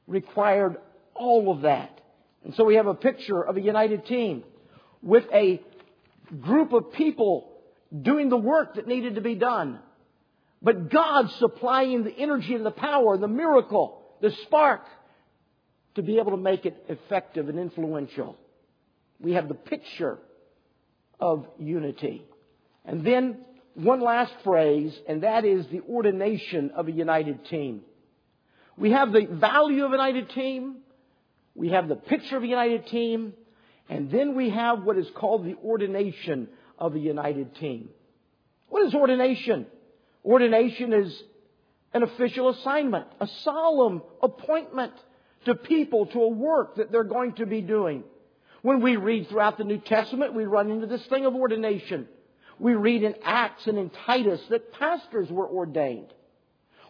required 0.08 0.76
all 1.16 1.52
of 1.52 1.62
that. 1.62 2.02
And 2.44 2.54
so 2.56 2.66
we 2.66 2.76
have 2.76 2.86
a 2.86 2.94
picture 2.94 3.42
of 3.42 3.56
a 3.56 3.62
united 3.62 4.06
team 4.06 4.44
with 5.02 5.24
a 5.34 5.62
group 6.42 6.74
of 6.74 6.92
people 6.92 7.50
doing 8.02 8.28
the 8.28 8.38
work 8.38 8.76
that 8.76 8.88
needed 8.88 9.16
to 9.16 9.22
be 9.22 9.36
done. 9.36 9.80
But 10.62 10.90
God 10.90 11.32
supplying 11.40 12.04
the 12.04 12.12
energy 12.12 12.54
and 12.54 12.66
the 12.66 12.72
power, 12.72 13.18
the 13.18 13.30
miracle, 13.30 14.02
the 14.22 14.32
spark 14.44 14.82
to 15.96 16.02
be 16.02 16.18
able 16.18 16.32
to 16.32 16.38
make 16.38 16.66
it 16.66 16.86
effective 16.90 17.48
and 17.48 17.58
influential. 17.58 18.38
We 19.20 19.34
have 19.34 19.48
the 19.48 19.56
picture 19.56 20.20
of 21.22 21.48
unity. 21.58 22.26
And 22.84 23.06
then 23.06 23.38
one 23.76 24.02
last 24.02 24.34
phrase, 24.44 24.94
and 25.08 25.24
that 25.24 25.46
is 25.46 25.66
the 25.68 25.82
ordination 25.82 26.72
of 26.76 26.90
a 26.90 26.92
united 26.92 27.46
team. 27.46 27.84
We 28.78 28.92
have 28.92 29.12
the 29.12 29.26
value 29.26 29.86
of 29.86 29.92
a 29.92 29.96
united 29.96 30.30
team. 30.30 30.78
We 31.56 31.70
have 31.70 31.88
the 31.88 31.96
picture 31.96 32.38
of 32.38 32.44
a 32.44 32.48
united 32.48 32.88
team. 32.88 33.34
And 33.90 34.10
then 34.10 34.36
we 34.36 34.50
have 34.50 34.84
what 34.84 34.98
is 34.98 35.08
called 35.16 35.46
the 35.46 35.56
ordination 35.64 36.48
of 36.78 36.96
a 36.96 37.00
united 37.00 37.56
team. 37.56 37.90
What 38.70 38.86
is 38.88 38.96
ordination? 38.96 39.68
Ordination 40.24 40.94
is 40.94 41.24
an 41.94 42.04
official 42.04 42.50
assignment, 42.50 43.08
a 43.20 43.28
solemn 43.44 44.02
appointment 44.22 44.94
to 45.46 45.56
people 45.56 46.06
to 46.08 46.20
a 46.22 46.30
work 46.30 46.76
that 46.76 46.92
they're 46.92 47.04
going 47.04 47.34
to 47.34 47.46
be 47.46 47.62
doing. 47.62 48.04
When 48.62 48.82
we 48.82 48.96
read 48.96 49.28
throughout 49.28 49.58
the 49.58 49.64
New 49.64 49.80
Testament, 49.80 50.34
we 50.34 50.46
run 50.46 50.70
into 50.70 50.88
this 50.88 51.06
thing 51.08 51.26
of 51.26 51.36
ordination. 51.36 52.08
We 52.60 52.76
read 52.76 53.04
in 53.04 53.16
Acts 53.24 53.66
and 53.66 53.78
in 53.78 53.90
Titus 53.90 54.40
that 54.50 54.72
pastors 54.74 55.30
were 55.30 55.48
ordained. 55.48 56.14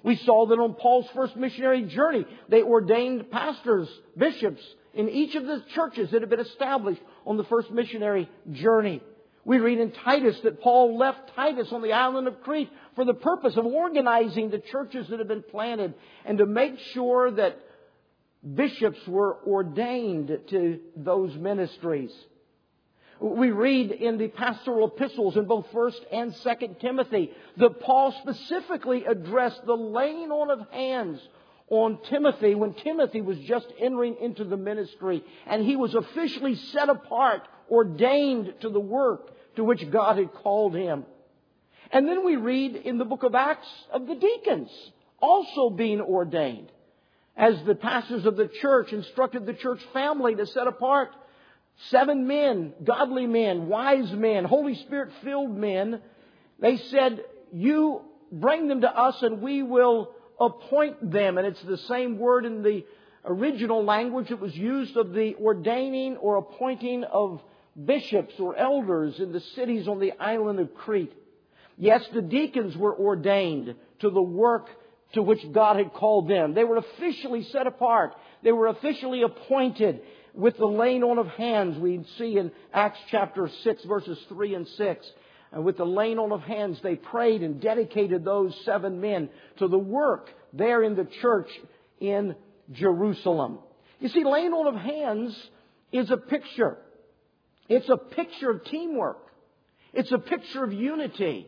We 0.04 0.16
saw 0.18 0.48
that 0.48 0.60
on 0.60 0.74
Paul's 0.74 1.08
first 1.14 1.36
missionary 1.36 1.84
journey, 1.84 2.26
they 2.50 2.64
ordained 2.64 3.30
pastors, 3.30 3.88
bishops 4.18 4.62
in 4.94 5.10
each 5.10 5.36
of 5.36 5.46
the 5.46 5.64
churches 5.74 6.12
that 6.12 6.22
had 6.22 6.30
been 6.30 6.40
established 6.40 7.02
on 7.26 7.38
the 7.38 7.44
first 7.46 7.72
missionary 7.72 8.30
journey. 8.52 9.02
We 9.44 9.60
read 9.60 9.80
in 9.80 9.92
Titus 9.92 10.40
that 10.44 10.62
Paul 10.62 10.98
left 10.98 11.36
Titus 11.36 11.70
on 11.72 11.82
the 11.82 11.94
island 11.94 12.28
of 12.28 12.42
Crete 12.42 12.70
for 12.96 13.06
the 13.06 13.14
purpose 13.14 13.58
of 13.58 13.66
organizing 13.66 14.50
the 14.50 14.60
churches 14.60 15.08
that 15.10 15.20
had 15.20 15.28
been 15.28 15.44
planted 15.44 15.96
and 16.26 16.38
to 16.38 16.46
make 16.46 16.78
sure 16.94 17.32
that 17.32 17.58
bishops 18.56 19.00
were 19.08 19.38
ordained 19.48 20.38
to 20.50 20.80
those 20.96 21.36
ministries. 21.36 22.12
We 23.22 23.52
read 23.52 23.92
in 23.92 24.18
the 24.18 24.30
pastoral 24.30 24.88
epistles 24.88 25.38
in 25.38 25.46
both 25.46 25.68
1st 25.72 26.00
and 26.12 26.34
2nd 26.34 26.80
Timothy 26.80 27.32
that 27.58 27.80
Paul 27.80 28.12
specifically 28.20 29.06
addressed 29.06 29.64
the 29.64 29.76
laying 29.76 30.32
on 30.32 30.50
of 30.50 30.68
hands 30.72 31.22
on 31.70 32.00
Timothy 32.10 32.56
when 32.56 32.74
Timothy 32.74 33.22
was 33.22 33.38
just 33.40 33.68
entering 33.80 34.18
into 34.20 34.44
the 34.44 34.58
ministry 34.58 35.24
and 35.46 35.64
he 35.64 35.76
was 35.76 35.94
officially 35.94 36.56
set 36.56 36.90
apart, 36.90 37.48
ordained 37.70 38.56
to 38.62 38.70
the 38.70 38.80
work 38.80 39.30
to 39.56 39.64
which 39.64 39.92
God 39.92 40.18
had 40.18 40.34
called 40.34 40.74
him. 40.74 41.06
And 41.92 42.08
then 42.08 42.26
we 42.26 42.38
read 42.38 42.76
in 42.76 42.98
the 42.98 43.06
book 43.06 43.22
of 43.22 43.36
Acts 43.36 43.68
of 43.94 44.08
the 44.08 44.16
deacons 44.16 44.72
also 45.20 45.70
being 45.70 46.02
ordained 46.02 46.72
as 47.38 47.62
the 47.66 47.76
pastors 47.76 48.26
of 48.26 48.36
the 48.36 48.48
church 48.48 48.92
instructed 48.92 49.46
the 49.46 49.54
church 49.54 49.82
family 49.94 50.34
to 50.34 50.48
set 50.48 50.66
apart 50.66 51.12
seven 51.90 52.28
men, 52.28 52.74
godly 52.84 53.28
men, 53.28 53.68
wise 53.68 54.12
men, 54.12 54.46
Holy 54.46 54.76
Spirit 54.76 55.12
filled 55.24 55.56
men 55.56 56.02
They 56.62 56.78
said, 56.78 57.24
You 57.52 58.02
bring 58.32 58.68
them 58.68 58.82
to 58.82 58.90
us 58.90 59.22
and 59.22 59.42
we 59.42 59.64
will 59.64 60.14
appoint 60.40 61.12
them. 61.12 61.38
And 61.38 61.46
it's 61.46 61.62
the 61.64 61.78
same 61.78 62.18
word 62.18 62.46
in 62.46 62.64
the 62.64 62.86
original 63.26 63.84
language 63.84 64.30
that 64.30 64.40
was 64.40 64.56
used 64.56 64.96
of 64.96 65.12
the 65.12 65.36
ordaining 65.36 66.18
or 66.18 66.38
appointing 66.38 67.04
of 67.04 67.42
bishops 67.86 68.34
or 68.40 68.56
elders 68.56 69.20
in 69.20 69.32
the 69.32 69.42
cities 69.56 69.88
on 69.88 70.00
the 70.00 70.14
island 70.20 70.60
of 70.60 70.74
Crete. 70.76 71.14
Yes, 71.78 72.04
the 72.14 72.22
deacons 72.22 72.78
were 72.78 72.96
ordained 72.96 73.76
to 74.00 74.10
the 74.10 74.22
work 74.22 74.68
to 75.14 75.22
which 75.22 75.40
God 75.52 75.78
had 75.78 75.94
called 75.94 76.30
them. 76.30 76.54
They 76.54 76.64
were 76.64 76.78
officially 76.78 77.44
set 77.52 77.68
apart. 77.68 78.14
They 78.44 78.52
were 78.52 78.68
officially 78.68 79.24
appointed 79.24 80.02
with 80.34 80.58
the 80.58 80.66
laying 80.66 81.04
on 81.04 81.18
of 81.18 81.28
hands 81.28 81.78
we 81.78 82.04
see 82.18 82.38
in 82.38 82.52
Acts 82.74 83.00
chapter 83.10 83.50
6 83.64 83.84
verses 83.86 84.18
3 84.30 84.56
and 84.56 84.68
6. 84.68 85.12
And 85.52 85.66
with 85.66 85.78
the 85.78 85.86
laying 85.86 86.18
on 86.18 86.32
of 86.32 86.42
hands, 86.42 86.80
they 86.82 86.96
prayed 86.96 87.44
and 87.44 87.60
dedicated 87.60 88.24
those 88.24 88.58
seven 88.64 89.02
men 89.02 89.30
to 89.58 89.68
the 89.68 89.78
work 89.78 90.30
there 90.54 90.82
in 90.82 90.96
the 90.96 91.08
church 91.22 91.50
in 92.00 92.36
Jerusalem. 92.72 93.60
You 94.00 94.08
see, 94.08 94.24
laying 94.24 94.54
on 94.54 94.74
of 94.74 94.80
hands 94.80 95.50
is 95.92 96.10
a 96.10 96.18
picture. 96.18 96.78
It's 97.68 97.90
a 97.90 97.98
picture 97.98 98.50
of 98.50 98.64
teamwork. 98.66 99.28
It's 99.94 100.12
a 100.12 100.18
picture 100.18 100.64
of 100.64 100.72
unity. 100.72 101.48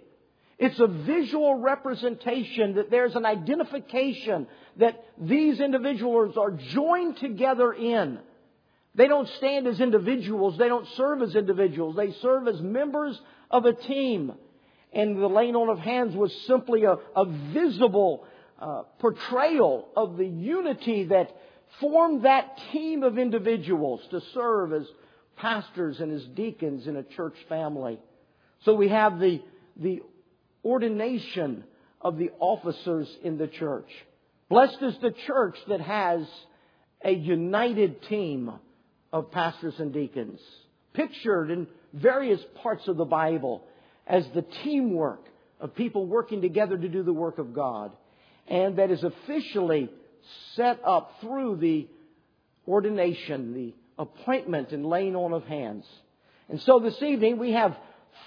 It's 0.60 0.80
a 0.80 0.88
visual 0.88 1.56
representation 1.56 2.76
that 2.76 2.92
there's 2.92 3.16
an 3.16 3.26
identification 3.26 4.48
that 4.78 5.04
these 5.18 5.60
individuals 5.60 6.38
are 6.38 6.52
joined 6.52 7.18
together 7.18 7.74
in. 7.74 8.20
They 8.96 9.08
don't 9.08 9.28
stand 9.38 9.68
as 9.68 9.80
individuals. 9.80 10.58
They 10.58 10.68
don't 10.68 10.88
serve 10.96 11.22
as 11.22 11.36
individuals. 11.36 11.96
They 11.96 12.12
serve 12.22 12.48
as 12.48 12.62
members 12.62 13.20
of 13.50 13.66
a 13.66 13.74
team. 13.74 14.34
And 14.92 15.18
the 15.18 15.28
laying 15.28 15.56
on 15.56 15.70
of 15.70 15.80
hands 15.80 16.16
was 16.16 16.32
simply 16.46 16.84
a, 16.84 16.98
a 17.16 17.26
visible 17.54 18.26
uh, 18.60 18.84
portrayal 19.00 19.90
of 19.96 20.18
the 20.18 20.28
unity 20.28 21.06
that 21.06 21.36
formed 21.80 22.24
that 22.26 22.58
team 22.72 23.02
of 23.02 23.18
individuals 23.18 24.02
to 24.12 24.22
serve 24.34 24.74
as 24.74 24.86
pastors 25.38 26.00
and 26.00 26.12
as 26.12 26.24
deacons 26.36 26.86
in 26.86 26.96
a 26.96 27.04
church 27.04 27.36
family. 27.50 28.00
So 28.64 28.76
we 28.76 28.90
have 28.90 29.20
the, 29.20 29.42
the 29.76 30.02
ordination 30.64 31.64
of 32.00 32.18
the 32.18 32.30
officers 32.40 33.08
in 33.24 33.38
the 33.38 33.48
church. 33.48 33.90
Blessed 34.50 34.82
is 34.82 34.96
the 35.02 35.16
church 35.26 35.58
that 35.68 35.82
has 35.82 36.28
a 37.04 37.12
united 37.12 38.04
team 38.04 38.52
of 39.14 39.32
pastors 39.32 39.76
and 39.78 39.94
deacons, 39.94 40.42
pictured 40.94 41.52
in 41.52 41.68
various 41.94 42.42
parts 42.62 42.88
of 42.88 42.98
the 42.98 43.06
Bible 43.06 43.64
as 44.08 44.26
the 44.34 44.42
teamwork 44.64 45.24
of 45.60 45.76
people 45.76 46.08
working 46.08 46.42
together 46.42 46.76
to 46.76 46.90
do 46.90 47.04
the 47.04 47.14
work 47.14 47.38
of 47.38 47.54
God, 47.54 47.92
and 48.48 48.78
that 48.78 48.92
is 48.92 49.04
officially 49.04 49.90
set 50.56 50.80
up 50.84 51.12
through 51.22 51.58
the 51.58 51.88
ordination, 52.68 53.54
the 53.54 53.74
appointment 53.98 54.72
and 54.72 54.86
laying 54.86 55.16
on 55.16 55.32
of 55.32 55.44
hands. 55.46 55.86
And 56.50 56.60
so 56.62 56.80
this 56.80 57.02
evening 57.02 57.38
we 57.38 57.52
have 57.52 57.78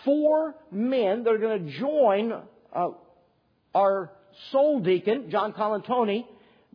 four 0.04 0.54
men 0.70 1.24
that 1.24 1.30
are 1.30 1.38
going 1.38 1.66
to 1.66 1.78
join 1.78 2.32
uh, 2.72 2.88
our 3.74 4.12
sole 4.52 4.80
deacon, 4.80 5.30
John 5.30 5.52
Colantoni, 5.52 6.26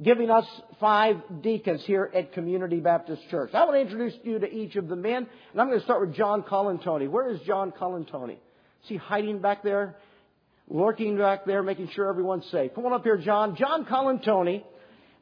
giving 0.04 0.30
us 0.30 0.46
five 0.80 1.18
deacons 1.42 1.84
here 1.86 2.10
at 2.14 2.34
Community 2.34 2.80
Baptist 2.80 3.22
Church. 3.30 3.52
I 3.54 3.66
want 3.66 3.76
to 3.76 3.82
introduce 3.82 4.14
you 4.24 4.40
to 4.40 4.52
each 4.52 4.76
of 4.76 4.88
the 4.88 4.96
men, 4.96 5.28
and 5.52 5.62
I'm 5.62 5.68
going 5.68 5.80
to 5.80 5.86
start 5.86 6.02
with 6.02 6.16
John 6.16 6.44
Colantoni. 6.44 7.10
Where 7.10 7.30
is 7.30 7.40
John 7.42 7.72
Colantoni? 7.72 8.34
Is 8.34 8.90
he 8.90 8.98
hiding 8.98 9.40
back 9.40 9.64
there? 9.64 9.96
Lurking 10.68 11.18
back 11.18 11.46
there, 11.46 11.62
making 11.62 11.90
sure 11.94 12.10
everyone's 12.10 12.46
safe. 12.52 12.74
Come 12.74 12.86
on 12.86 12.94
up 12.94 13.04
here, 13.04 13.18
John. 13.18 13.56
John 13.56 13.86
Colantoni. 13.86 14.64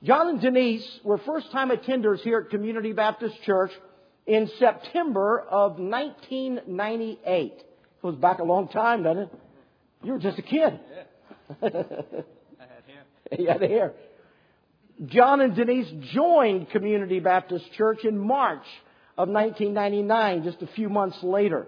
John 0.03 0.29
and 0.29 0.39
Denise 0.39 0.87
were 1.03 1.17
first 1.17 1.51
time 1.51 1.71
attenders 1.71 2.19
here 2.19 2.39
at 2.45 2.49
Community 2.51 2.93
Baptist 2.93 3.35
Church 3.43 3.71
in 4.27 4.49
September 4.59 5.41
of 5.41 5.77
1998. 5.79 7.17
It 7.27 7.65
Goes 8.01 8.15
back 8.15 8.39
a 8.39 8.43
long 8.43 8.69
time, 8.69 9.03
doesn't 9.03 9.23
it? 9.23 9.29
You 10.03 10.13
were 10.13 10.19
just 10.19 10.39
a 10.39 10.41
kid. 10.41 10.79
Yeah. 10.89 11.57
I 11.63 11.67
had 11.67 11.83
hair. 12.87 13.03
you 13.37 13.47
had 13.47 13.61
hair. 13.61 13.93
John 15.05 15.39
and 15.39 15.55
Denise 15.55 15.89
joined 16.13 16.69
Community 16.71 17.19
Baptist 17.19 17.71
Church 17.73 18.03
in 18.03 18.17
March 18.17 18.65
of 19.17 19.29
1999, 19.29 20.43
just 20.43 20.61
a 20.61 20.67
few 20.75 20.89
months 20.89 21.17
later. 21.23 21.67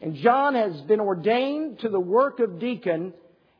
And 0.00 0.14
John 0.16 0.54
has 0.54 0.80
been 0.82 1.00
ordained 1.00 1.80
to 1.80 1.88
the 1.88 1.98
work 1.98 2.38
of 2.38 2.60
deacon 2.60 3.14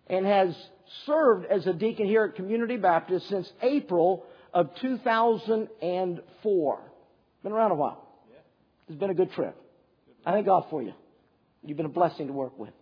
and 0.06 0.24
has 0.24 0.56
served 1.04 1.46
as 1.46 1.66
a 1.66 1.72
deacon 1.72 2.06
here 2.06 2.24
at 2.24 2.36
Community 2.36 2.76
Baptist 2.76 3.28
since 3.28 3.50
April 3.60 4.24
of 4.54 4.70
2004. 4.80 6.80
Been 7.42 7.52
around 7.52 7.72
a 7.72 7.74
while. 7.74 8.06
It's 8.88 8.98
been 8.98 9.10
a 9.10 9.14
good 9.14 9.32
trip. 9.32 9.56
I 10.24 10.32
thank 10.32 10.46
God 10.46 10.66
for 10.70 10.80
you. 10.80 10.92
You've 11.64 11.76
been 11.76 11.86
a 11.86 11.90
blessing 11.90 12.28
to 12.28 12.32
work 12.32 12.56
with. 12.56 12.72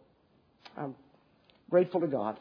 I'm 0.77 0.95
grateful 1.71 2.03
to 2.03 2.07
God 2.07 2.39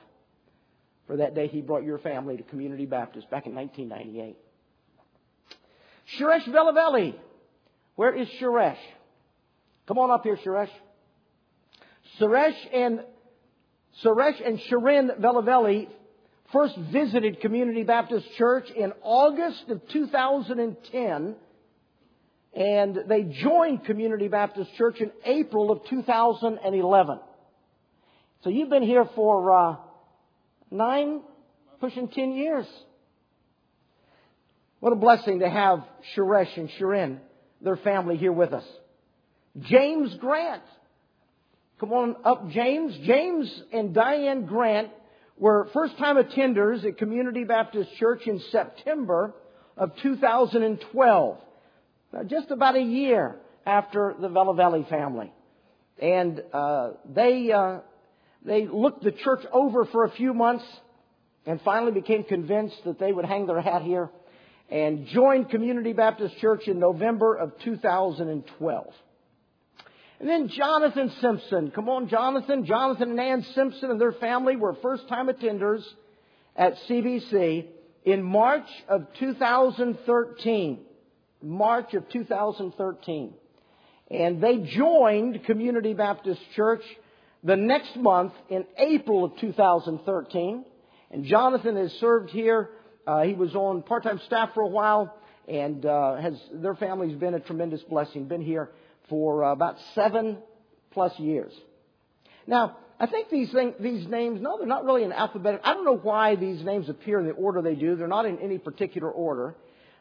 for 1.07 1.17
that 1.17 1.35
day 1.35 1.47
He 1.47 1.61
brought 1.61 1.83
your 1.83 1.99
family 1.99 2.37
to 2.37 2.43
Community 2.43 2.85
Baptist 2.85 3.29
back 3.29 3.45
in 3.45 3.55
1998. 3.55 4.37
Suresh 6.19 6.47
Velavelli. 6.47 7.15
Where 7.95 8.15
is 8.15 8.27
Suresh? 8.41 8.77
Come 9.87 9.97
on 9.97 10.11
up 10.11 10.23
here, 10.23 10.37
Suresh. 10.37 10.69
Suresh 12.19 12.55
and 12.73 13.01
Suresh 14.03 14.45
and 14.45 14.59
Sharin 14.69 15.19
Velavelli 15.19 15.87
first 16.51 16.77
visited 16.91 17.41
Community 17.41 17.83
Baptist 17.83 18.27
Church 18.37 18.69
in 18.69 18.93
August 19.01 19.69
of 19.69 19.87
2010 19.89 21.35
and 22.55 22.99
they 23.07 23.23
joined 23.23 23.83
Community 23.83 24.27
Baptist 24.29 24.73
Church 24.77 25.01
in 25.01 25.11
April 25.25 25.71
of 25.71 25.85
2011. 25.89 27.19
So 28.43 28.49
you've 28.49 28.69
been 28.69 28.83
here 28.83 29.05
for 29.15 29.51
uh, 29.51 29.75
nine, 30.71 31.21
pushing 31.79 32.07
ten 32.07 32.31
years. 32.33 32.65
What 34.79 34.93
a 34.93 34.95
blessing 34.95 35.39
to 35.39 35.49
have 35.49 35.83
Suresh 36.15 36.57
and 36.57 36.69
Sharin, 36.79 37.19
their 37.61 37.77
family, 37.77 38.17
here 38.17 38.31
with 38.31 38.53
us. 38.53 38.65
James 39.59 40.13
Grant. 40.19 40.63
Come 41.79 41.91
on 41.91 42.15
up, 42.23 42.49
James. 42.49 42.95
James 43.05 43.61
and 43.73 43.93
Diane 43.93 44.45
Grant 44.45 44.89
were 45.37 45.69
first 45.73 45.97
time 45.97 46.17
attenders 46.17 46.85
at 46.85 46.97
Community 46.97 47.43
Baptist 47.43 47.89
Church 47.97 48.21
in 48.27 48.39
September 48.51 49.33
of 49.77 49.91
2012 50.01 51.37
just 52.27 52.51
about 52.51 52.75
a 52.75 52.81
year 52.81 53.35
after 53.65 54.15
the 54.19 54.27
Velavelli 54.27 54.87
family. 54.89 55.33
And 56.01 56.41
uh, 56.53 56.91
they, 57.13 57.51
uh, 57.51 57.79
they 58.45 58.67
looked 58.67 59.03
the 59.03 59.11
church 59.11 59.43
over 59.51 59.85
for 59.85 60.05
a 60.05 60.11
few 60.11 60.33
months 60.33 60.65
and 61.45 61.59
finally 61.61 61.91
became 61.91 62.23
convinced 62.23 62.77
that 62.85 62.99
they 62.99 63.11
would 63.11 63.25
hang 63.25 63.47
their 63.47 63.61
hat 63.61 63.81
here 63.81 64.09
and 64.69 65.07
joined 65.07 65.49
Community 65.49 65.93
Baptist 65.93 66.37
Church 66.37 66.67
in 66.67 66.79
November 66.79 67.35
of 67.35 67.51
2012. 67.63 68.93
And 70.19 70.29
then 70.29 70.47
Jonathan 70.47 71.11
Simpson. 71.21 71.71
Come 71.71 71.89
on, 71.89 72.07
Jonathan. 72.07 72.65
Jonathan 72.65 73.11
and 73.11 73.19
Ann 73.19 73.45
Simpson 73.53 73.91
and 73.91 73.99
their 73.99 74.13
family 74.13 74.55
were 74.55 74.75
first 74.81 75.07
time 75.07 75.27
attenders 75.27 75.83
at 76.55 76.75
CBC 76.89 77.67
in 78.05 78.23
March 78.23 78.67
of 78.87 79.07
2013. 79.19 80.79
March 81.41 81.93
of 81.93 82.07
2013. 82.09 83.33
And 84.09 84.41
they 84.41 84.57
joined 84.59 85.43
Community 85.43 85.93
Baptist 85.93 86.39
Church 86.55 86.83
the 87.45 87.55
next 87.55 87.95
month 87.95 88.33
in 88.49 88.65
April 88.77 89.23
of 89.23 89.37
2013. 89.37 90.65
And 91.11 91.23
Jonathan 91.23 91.77
has 91.77 91.93
served 91.93 92.31
here. 92.31 92.71
Uh, 93.07 93.21
he 93.21 93.33
was 93.33 93.53
on 93.55 93.83
part-time 93.83 94.19
staff 94.25 94.49
for 94.55 94.63
a 94.63 94.67
while, 94.67 95.15
and 95.47 95.85
uh, 95.85 96.15
has 96.15 96.33
their 96.51 96.73
family's 96.75 97.15
been 97.15 97.35
a 97.35 97.39
tremendous 97.39 97.81
blessing. 97.83 98.25
Been 98.25 98.41
here 98.41 98.71
for 99.09 99.43
uh, 99.43 99.51
about 99.51 99.77
seven 99.93 100.39
plus 100.91 101.17
years. 101.19 101.53
Now, 102.47 102.77
I 102.99 103.05
think 103.05 103.29
these 103.29 103.51
things, 103.51 103.75
these 103.79 104.07
names, 104.07 104.41
no, 104.41 104.57
they're 104.57 104.67
not 104.67 104.83
really 104.83 105.03
in 105.03 105.11
alphabetical. 105.11 105.69
I 105.69 105.75
don't 105.75 105.85
know 105.85 105.97
why 105.97 106.35
these 106.35 106.63
names 106.63 106.89
appear 106.89 107.19
in 107.19 107.27
the 107.27 107.33
order 107.33 107.61
they 107.61 107.75
do. 107.75 107.95
They're 107.95 108.07
not 108.07 108.25
in 108.25 108.39
any 108.39 108.57
particular 108.57 109.11
order. 109.11 109.55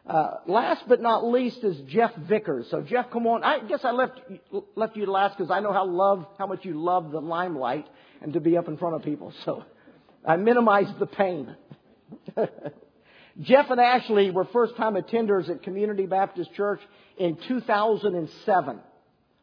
Uh, 0.06 0.36
last 0.46 0.84
but 0.86 1.00
not 1.00 1.26
least 1.26 1.64
is 1.64 1.80
Jeff 1.88 2.14
Vickers. 2.14 2.68
So 2.70 2.82
Jeff, 2.82 3.10
come 3.10 3.26
on. 3.26 3.42
I 3.42 3.60
guess 3.60 3.84
I 3.84 3.92
left 3.92 4.20
left 4.74 4.96
you 4.96 5.06
last 5.06 5.38
because 5.38 5.50
I 5.50 5.60
know 5.60 5.72
how 5.72 5.86
love 5.86 6.26
how 6.38 6.46
much 6.46 6.64
you 6.64 6.74
love 6.74 7.10
the 7.10 7.20
limelight 7.20 7.86
and 8.20 8.34
to 8.34 8.40
be 8.40 8.58
up 8.58 8.68
in 8.68 8.76
front 8.76 8.96
of 8.96 9.02
people. 9.02 9.32
So 9.46 9.64
I 10.26 10.36
minimized 10.36 10.98
the 10.98 11.06
pain. 11.06 11.56
Jeff 13.40 13.70
and 13.70 13.80
Ashley 13.80 14.30
were 14.30 14.44
first 14.44 14.76
time 14.76 14.94
attenders 14.94 15.48
at 15.48 15.62
Community 15.62 16.06
Baptist 16.06 16.52
Church 16.54 16.80
in 17.16 17.36
2007, 17.48 18.80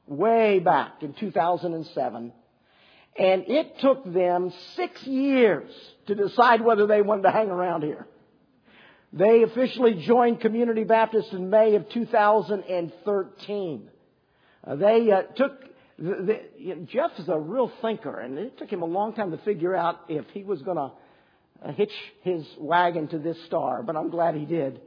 way 0.07 0.59
back 0.59 1.01
in 1.01 1.13
2007. 1.13 2.33
And 3.17 3.43
it 3.47 3.79
took 3.79 4.05
them 4.13 4.53
six 4.75 5.03
years 5.03 5.69
to 6.07 6.15
decide 6.15 6.61
whether 6.61 6.87
they 6.87 7.01
wanted 7.01 7.23
to 7.23 7.31
hang 7.31 7.49
around 7.49 7.83
here. 7.83 8.07
They 9.13 9.43
officially 9.43 10.03
joined 10.05 10.39
Community 10.39 10.85
Baptist 10.85 11.33
in 11.33 11.49
May 11.49 11.75
of 11.75 11.89
2013. 11.89 13.89
Uh, 14.63 14.75
they 14.75 15.11
uh, 15.11 15.23
took 15.35 15.59
the, 15.99 16.39
the, 16.57 16.87
Jeff 16.91 17.11
is 17.19 17.27
a 17.27 17.37
real 17.37 17.71
thinker, 17.81 18.19
and 18.19 18.37
it 18.37 18.57
took 18.57 18.71
him 18.71 18.81
a 18.81 18.85
long 18.85 19.13
time 19.13 19.31
to 19.31 19.37
figure 19.39 19.75
out 19.75 19.99
if 20.07 20.25
he 20.33 20.43
was 20.43 20.61
going 20.61 20.77
to 20.77 20.91
uh, 21.63 21.73
hitch 21.73 21.91
his 22.21 22.45
wagon 22.57 23.07
to 23.09 23.19
this 23.19 23.37
star, 23.45 23.83
but 23.83 23.95
I'm 23.95 24.09
glad 24.09 24.35
he 24.35 24.45
did. 24.45 24.81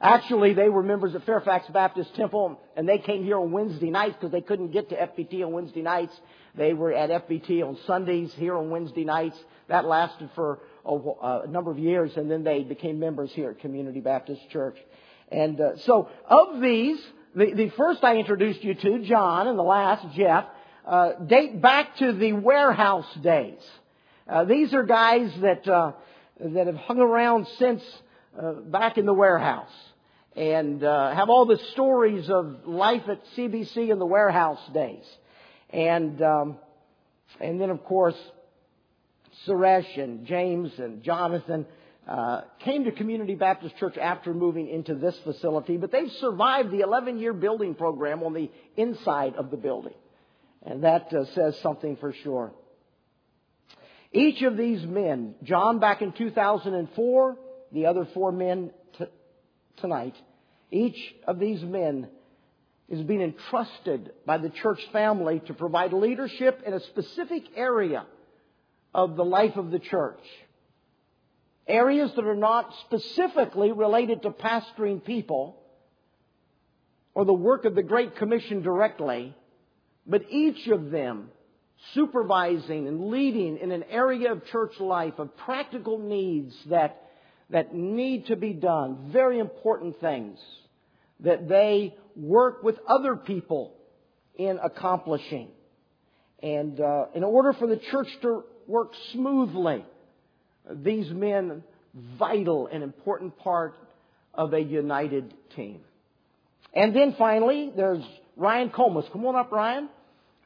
Actually, 0.00 0.54
they 0.54 0.68
were 0.68 0.82
members 0.82 1.14
of 1.14 1.24
Fairfax 1.24 1.66
Baptist 1.68 2.14
Temple, 2.14 2.60
and 2.76 2.88
they 2.88 2.98
came 2.98 3.24
here 3.24 3.38
on 3.38 3.50
Wednesday 3.50 3.90
nights 3.90 4.14
because 4.14 4.32
they 4.32 4.40
couldn't 4.40 4.70
get 4.70 4.88
to 4.90 4.96
FBT 4.96 5.44
on 5.44 5.52
Wednesday 5.52 5.82
nights. 5.82 6.18
They 6.54 6.72
were 6.72 6.92
at 6.92 7.28
FBT 7.28 7.66
on 7.66 7.78
Sundays 7.86 8.32
here 8.34 8.56
on 8.56 8.70
Wednesday 8.70 9.04
nights. 9.04 9.36
That 9.68 9.84
lasted 9.84 10.30
for 10.34 10.60
a, 10.84 11.42
a 11.44 11.46
number 11.46 11.70
of 11.70 11.78
years, 11.78 12.12
and 12.16 12.30
then 12.30 12.44
they 12.44 12.62
became 12.62 12.98
members 12.98 13.30
here 13.32 13.50
at 13.50 13.60
Community 13.60 14.00
Baptist 14.00 14.40
Church. 14.50 14.76
And 15.30 15.60
uh, 15.60 15.76
so, 15.84 16.08
of 16.28 16.60
these, 16.60 16.98
the, 17.34 17.52
the 17.54 17.70
first 17.76 18.02
I 18.02 18.16
introduced 18.16 18.64
you 18.64 18.74
to, 18.74 18.98
John, 19.04 19.46
and 19.46 19.58
the 19.58 19.62
last, 19.62 20.16
Jeff, 20.16 20.46
uh, 20.86 21.12
date 21.26 21.60
back 21.60 21.96
to 21.98 22.12
the 22.12 22.32
warehouse 22.32 23.06
days. 23.22 23.60
Uh, 24.28 24.44
these 24.44 24.74
are 24.74 24.82
guys 24.82 25.32
that 25.40 25.68
uh, 25.68 25.92
that 26.40 26.66
have 26.66 26.76
hung 26.76 26.98
around 26.98 27.46
since 27.58 27.82
uh, 28.40 28.52
back 28.52 28.96
in 28.96 29.06
the 29.06 29.14
warehouse 29.14 29.72
and 30.36 30.84
uh, 30.84 31.14
have 31.14 31.28
all 31.28 31.46
the 31.46 31.58
stories 31.72 32.30
of 32.30 32.66
life 32.66 33.02
at 33.08 33.20
CBC 33.36 33.90
in 33.90 33.98
the 33.98 34.06
warehouse 34.06 34.60
days. 34.72 35.04
And, 35.70 36.20
um, 36.22 36.56
and 37.40 37.60
then, 37.60 37.70
of 37.70 37.84
course, 37.84 38.16
Suresh 39.46 39.98
and 39.98 40.26
James 40.26 40.72
and 40.78 41.02
Jonathan 41.02 41.66
uh, 42.08 42.42
came 42.60 42.84
to 42.84 42.92
Community 42.92 43.34
Baptist 43.34 43.76
Church 43.76 43.96
after 43.96 44.34
moving 44.34 44.68
into 44.68 44.94
this 44.94 45.16
facility, 45.24 45.76
but 45.76 45.92
they've 45.92 46.10
survived 46.20 46.70
the 46.70 46.80
11 46.80 47.18
year 47.18 47.32
building 47.32 47.74
program 47.74 48.22
on 48.22 48.34
the 48.34 48.50
inside 48.76 49.36
of 49.36 49.50
the 49.50 49.56
building. 49.56 49.94
And 50.64 50.84
that 50.84 51.12
uh, 51.12 51.24
says 51.34 51.58
something 51.62 51.96
for 51.96 52.12
sure. 52.12 52.52
Each 54.12 54.42
of 54.42 54.56
these 54.56 54.84
men, 54.84 55.34
John 55.44 55.78
back 55.78 56.02
in 56.02 56.12
2004, 56.12 57.36
the 57.72 57.86
other 57.86 58.08
four 58.12 58.32
men 58.32 58.72
t- 58.98 59.04
tonight, 59.76 60.16
each 60.70 60.98
of 61.26 61.38
these 61.38 61.62
men 61.62 62.08
is 62.88 63.00
being 63.02 63.22
entrusted 63.22 64.10
by 64.26 64.38
the 64.38 64.50
church 64.50 64.80
family 64.92 65.40
to 65.46 65.54
provide 65.54 65.92
leadership 65.92 66.62
in 66.66 66.72
a 66.72 66.80
specific 66.80 67.44
area 67.54 68.04
of 68.94 69.16
the 69.16 69.24
life 69.24 69.56
of 69.56 69.70
the 69.70 69.78
church. 69.78 70.20
Areas 71.66 72.10
that 72.16 72.24
are 72.24 72.34
not 72.34 72.72
specifically 72.86 73.72
related 73.72 74.22
to 74.22 74.30
pastoring 74.30 75.04
people 75.04 75.56
or 77.14 77.24
the 77.24 77.32
work 77.32 77.64
of 77.64 77.74
the 77.74 77.82
Great 77.82 78.16
Commission 78.16 78.62
directly, 78.62 79.34
but 80.06 80.22
each 80.30 80.66
of 80.68 80.90
them 80.90 81.28
supervising 81.94 82.88
and 82.88 83.08
leading 83.08 83.58
in 83.58 83.72
an 83.72 83.84
area 83.90 84.32
of 84.32 84.44
church 84.46 84.78
life 84.80 85.18
of 85.18 85.36
practical 85.36 85.98
needs 85.98 86.54
that, 86.68 87.02
that 87.50 87.74
need 87.74 88.26
to 88.26 88.36
be 88.36 88.52
done, 88.52 89.10
very 89.12 89.38
important 89.38 90.00
things 90.00 90.38
that 91.20 91.48
they 91.48 91.94
work 92.16 92.62
with 92.62 92.78
other 92.86 93.16
people 93.16 93.74
in 94.36 94.58
accomplishing. 94.62 95.48
And 96.42 96.80
uh, 96.80 97.06
in 97.14 97.24
order 97.24 97.52
for 97.52 97.66
the 97.66 97.76
church 97.76 98.08
to 98.22 98.44
work 98.70 98.92
smoothly, 99.12 99.84
these 100.70 101.10
men, 101.10 101.62
vital 102.18 102.68
and 102.72 102.82
important 102.84 103.36
part 103.38 103.74
of 104.32 104.54
a 104.54 104.60
united 104.60 105.34
team. 105.56 105.80
And 106.72 106.94
then 106.94 107.16
finally, 107.18 107.72
there's 107.76 108.04
Ryan 108.36 108.70
Comas. 108.70 109.04
Come 109.12 109.26
on 109.26 109.34
up, 109.34 109.50
Ryan. 109.50 109.88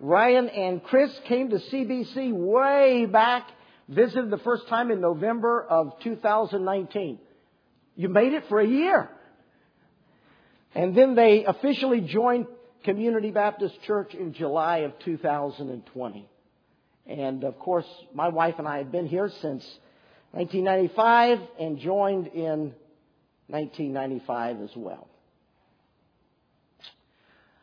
Ryan 0.01 0.49
and 0.49 0.83
Chris 0.83 1.11
came 1.29 1.51
to 1.51 1.57
CBC 1.57 2.33
way 2.33 3.07
back, 3.07 3.47
visited 3.89 4.31
the 4.31 4.39
first 4.39 4.69
time 4.69 4.91
in 4.91 5.03
November 5.03 5.63
of 5.63 5.93
2019. 6.03 7.19
You 7.95 8.09
made 8.09 8.33
it 8.33 8.45
for 8.49 8.59
a 8.59 8.67
year. 8.67 9.11
And 10.75 10.97
then 10.97 11.15
they 11.15 11.45
officially 11.45 12.01
joined 12.01 12.47
Community 12.85 13.31
Baptist 13.31 13.81
Church 13.87 14.15
in 14.15 14.33
July 14.33 14.79
of 14.79 14.99
2020. 15.05 16.29
And 17.07 17.45
of 17.45 17.59
course, 17.59 17.87
my 18.15 18.29
wife 18.29 18.55
and 18.59 18.67
I 18.67 18.79
have 18.79 18.91
been 18.91 19.07
here 19.07 19.29
since 19.43 19.65
1995 20.33 21.39
and 21.61 21.79
joined 21.79 22.29
in 22.29 22.75
1995 23.49 24.63
as 24.63 24.71
well. 24.77 25.07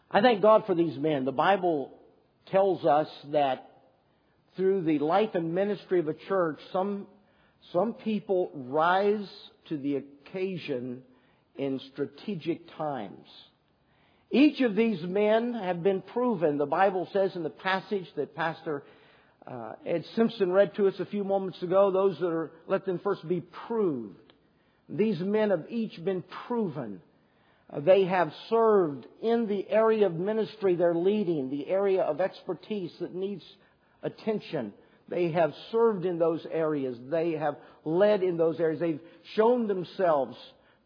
I 0.10 0.22
thank 0.22 0.42
God 0.42 0.66
for 0.66 0.76
these 0.76 0.98
men. 0.98 1.26
The 1.26 1.32
Bible 1.32 1.92
tells 2.48 2.86
us 2.86 3.08
that 3.32 3.70
through 4.56 4.82
the 4.84 5.00
life 5.00 5.32
and 5.34 5.56
ministry 5.56 6.00
of 6.00 6.08
a 6.08 6.14
church, 6.14 6.60
some, 6.74 7.08
some 7.72 7.94
people 7.94 8.52
rise 8.54 9.28
to 9.70 9.78
the 9.78 9.98
occasion 9.98 11.02
in 11.56 11.80
strategic 11.94 12.76
times. 12.78 13.28
Each 14.30 14.62
of 14.62 14.76
these 14.76 15.02
men 15.02 15.54
have 15.54 15.84
been 15.84 16.02
proven. 16.02 16.58
The 16.58 16.66
Bible 16.66 17.08
says 17.12 17.36
in 17.36 17.44
the 17.44 17.50
passage 17.50 18.08
that 18.16 18.36
Pastor 18.36 18.84
uh, 19.48 19.74
Ed 19.86 20.06
Simpson 20.16 20.52
read 20.52 20.76
to 20.76 20.88
us 20.88 20.94
a 21.00 21.06
few 21.06 21.24
moments 21.24 21.62
ago, 21.64 21.92
those 21.92 22.18
that 22.20 22.28
are, 22.28 22.52
let 22.68 22.86
them 22.86 23.00
first 23.04 23.28
be 23.28 23.42
proved. 23.68 24.16
These 24.88 25.20
men 25.20 25.50
have 25.50 25.66
each 25.70 26.04
been 26.04 26.24
proven. 26.48 27.02
Uh, 27.72 27.80
they 27.80 28.06
have 28.06 28.32
served 28.50 29.08
in 29.22 29.48
the 29.48 29.68
area 29.70 30.06
of 30.06 30.14
ministry 30.14 30.76
they're 30.76 30.94
leading, 30.94 31.50
the 31.50 31.68
area 31.68 32.02
of 32.02 32.22
expertise 32.22 32.92
that 33.00 33.16
needs 33.16 33.44
attention. 34.04 34.74
They 35.10 35.32
have 35.32 35.54
served 35.72 36.06
in 36.06 36.20
those 36.20 36.46
areas. 36.52 36.98
They 37.10 37.32
have 37.32 37.56
led 37.84 38.24
in 38.24 38.38
those 38.38 38.60
areas. 38.60 38.80
They've 38.80 39.00
shown 39.36 39.68
themselves 39.68 40.38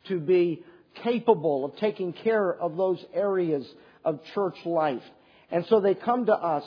to 0.08 0.20
be 0.20 0.63
capable 1.04 1.65
of 1.65 1.76
taking 1.78 2.13
care 2.13 2.54
of 2.54 2.78
those 2.78 3.04
areas 3.13 3.68
of 4.06 4.20
church 4.34 4.56
life. 4.65 5.04
And 5.52 5.65
so 5.70 5.82
they 5.82 5.94
come 5.94 6.26
to 6.28 6.34
us 6.34 6.63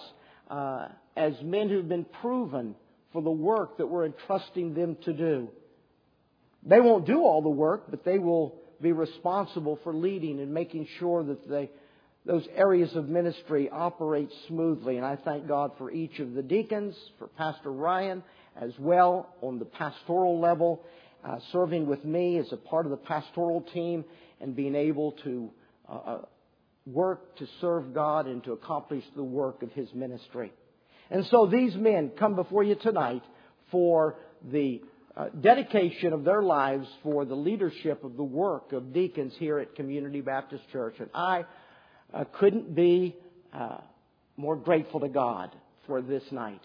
uh, 0.50 0.88
as 1.18 1.34
men 1.42 1.68
who've 1.68 1.88
been 1.88 2.06
proven 2.22 2.76
for 3.12 3.20
the 3.22 3.30
work 3.30 3.78
that 3.78 3.86
we're 3.86 4.06
entrusting 4.06 4.74
them 4.74 4.96
to 5.04 5.12
do. 5.12 5.48
They 6.62 6.80
won't 6.80 7.06
do 7.06 7.20
all 7.20 7.42
the 7.42 7.48
work, 7.48 7.90
but 7.90 8.04
they 8.04 8.18
will 8.18 8.54
be 8.80 8.92
responsible 8.92 9.80
for 9.82 9.92
leading 9.92 10.38
and 10.40 10.54
making 10.54 10.86
sure 10.98 11.24
that 11.24 11.48
they, 11.48 11.70
those 12.24 12.46
areas 12.54 12.94
of 12.94 13.08
ministry 13.08 13.68
operate 13.68 14.30
smoothly. 14.46 14.96
And 14.96 15.04
I 15.04 15.16
thank 15.16 15.48
God 15.48 15.72
for 15.76 15.90
each 15.90 16.20
of 16.20 16.34
the 16.34 16.42
deacons, 16.42 16.94
for 17.18 17.26
Pastor 17.26 17.72
Ryan 17.72 18.22
as 18.60 18.72
well 18.78 19.34
on 19.40 19.58
the 19.58 19.64
pastoral 19.64 20.40
level, 20.40 20.84
uh, 21.24 21.38
serving 21.52 21.86
with 21.86 22.04
me 22.04 22.38
as 22.38 22.52
a 22.52 22.56
part 22.56 22.86
of 22.86 22.90
the 22.90 22.96
pastoral 22.96 23.62
team 23.72 24.04
and 24.40 24.54
being 24.54 24.74
able 24.74 25.12
to 25.24 25.50
uh, 25.88 25.92
uh, 25.92 26.18
work 26.86 27.36
to 27.38 27.46
serve 27.60 27.92
God 27.92 28.26
and 28.26 28.42
to 28.44 28.52
accomplish 28.52 29.04
the 29.16 29.24
work 29.24 29.62
of 29.62 29.72
His 29.72 29.92
ministry. 29.94 30.52
And 31.10 31.26
so 31.26 31.46
these 31.46 31.74
men 31.74 32.12
come 32.18 32.34
before 32.34 32.62
you 32.62 32.74
tonight 32.74 33.22
for 33.70 34.16
the 34.52 34.82
uh, 35.16 35.28
dedication 35.40 36.12
of 36.12 36.24
their 36.24 36.42
lives 36.42 36.86
for 37.02 37.24
the 37.24 37.34
leadership 37.34 38.04
of 38.04 38.16
the 38.16 38.22
work 38.22 38.72
of 38.72 38.92
deacons 38.92 39.32
here 39.38 39.58
at 39.58 39.74
Community 39.74 40.20
Baptist 40.20 40.62
Church. 40.70 40.94
And 40.98 41.08
I 41.12 41.44
uh, 42.14 42.24
couldn't 42.38 42.74
be 42.74 43.16
uh, 43.52 43.78
more 44.36 44.54
grateful 44.54 45.00
to 45.00 45.08
God 45.08 45.54
for 45.86 46.00
this 46.02 46.22
night 46.30 46.60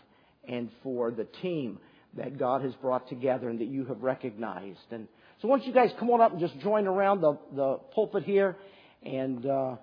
and 0.47 0.69
for 0.83 1.09
the 1.09 1.23
team 1.41 1.79
that 2.15 2.37
God 2.37 2.61
has 2.61 2.73
brought 2.75 3.09
together 3.09 3.49
and 3.49 3.59
that 3.59 3.67
you 3.67 3.85
have 3.85 4.03
recognized. 4.03 4.77
And 4.91 5.07
so, 5.41 5.47
don't 5.47 5.65
you 5.65 5.73
guys 5.73 5.89
come 5.99 6.09
on 6.11 6.21
up 6.21 6.31
and 6.33 6.39
just 6.39 6.57
join 6.59 6.85
around 6.85 7.21
the, 7.21 7.37
the 7.55 7.79
pulpit 7.95 8.23
here? 8.23 8.55
And 9.01 9.45
uh, 9.45 9.75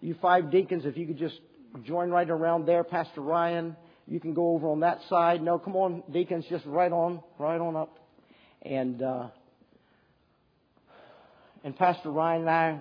you 0.00 0.16
five 0.20 0.50
deacons, 0.50 0.84
if 0.84 0.96
you 0.96 1.06
could 1.06 1.18
just 1.18 1.38
join 1.84 2.10
right 2.10 2.28
around 2.28 2.66
there, 2.66 2.82
Pastor 2.82 3.20
Ryan. 3.20 3.76
You 4.10 4.18
can 4.18 4.34
go 4.34 4.54
over 4.54 4.68
on 4.68 4.80
that 4.80 4.98
side. 5.08 5.40
No, 5.40 5.56
come 5.56 5.76
on, 5.76 6.02
deacons, 6.12 6.44
just 6.50 6.66
right 6.66 6.90
on, 6.90 7.20
right 7.38 7.60
on 7.60 7.76
up. 7.76 7.96
And 8.60 9.00
uh, 9.00 9.28
and 11.62 11.76
Pastor 11.76 12.10
Ryan 12.10 12.40
and 12.40 12.50
I, 12.50 12.80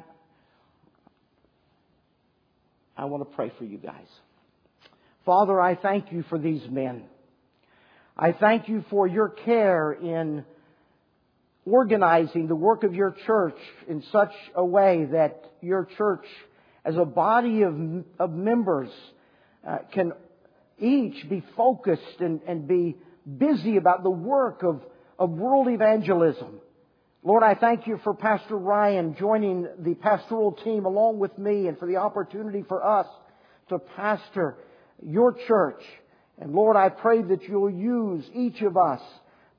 I 2.98 3.06
want 3.06 3.30
to 3.30 3.36
pray 3.36 3.52
for 3.60 3.64
you 3.64 3.78
guys. 3.78 4.08
Father, 5.24 5.62
I 5.62 5.76
thank 5.76 6.12
you 6.12 6.24
for 6.30 6.40
these 6.40 6.64
men. 6.68 7.04
I 8.18 8.32
thank 8.32 8.68
you 8.68 8.84
for 8.90 9.06
your 9.08 9.30
care 9.30 9.92
in 9.92 10.44
organizing 11.64 12.48
the 12.48 12.56
work 12.56 12.84
of 12.84 12.96
your 12.96 13.16
church 13.28 13.58
in 13.88 14.04
such 14.12 14.34
a 14.56 14.66
way 14.66 15.06
that 15.12 15.44
your 15.62 15.88
church, 15.96 16.26
as 16.84 16.96
a 16.98 17.06
body 17.06 17.62
of, 17.62 17.76
of 18.18 18.32
members, 18.32 18.90
uh, 19.68 19.78
can 19.94 20.14
each 20.80 21.30
be 21.30 21.44
focused 21.56 22.20
and, 22.20 22.42
and 22.48 22.68
be 22.68 22.98
busy 23.38 23.78
about 23.78 24.04
the 24.04 24.10
work 24.10 24.64
of, 24.64 24.82
of 25.18 25.30
world 25.32 25.68
evangelism. 25.68 26.60
Lord, 27.22 27.44
I 27.44 27.54
thank 27.54 27.86
you 27.86 28.00
for 28.04 28.14
Pastor 28.14 28.58
Ryan 28.58 29.16
joining 29.20 29.68
the 29.78 29.94
pastoral 29.96 30.54
team 30.54 30.86
along 30.86 31.20
with 31.20 31.38
me 31.38 31.68
and 31.68 31.78
for 31.78 31.86
the 31.86 31.98
opportunity 31.98 32.64
for 32.68 32.86
us 32.86 33.08
to 33.68 33.80
pastor 33.80 34.56
your 35.04 35.34
church. 35.48 35.84
And 36.40 36.54
Lord, 36.54 36.78
I 36.78 36.90
pray 36.90 37.22
that 37.22 37.44
you'll 37.44 37.70
use 37.70 38.24
each 38.34 38.62
of 38.62 38.78
us 38.78 39.02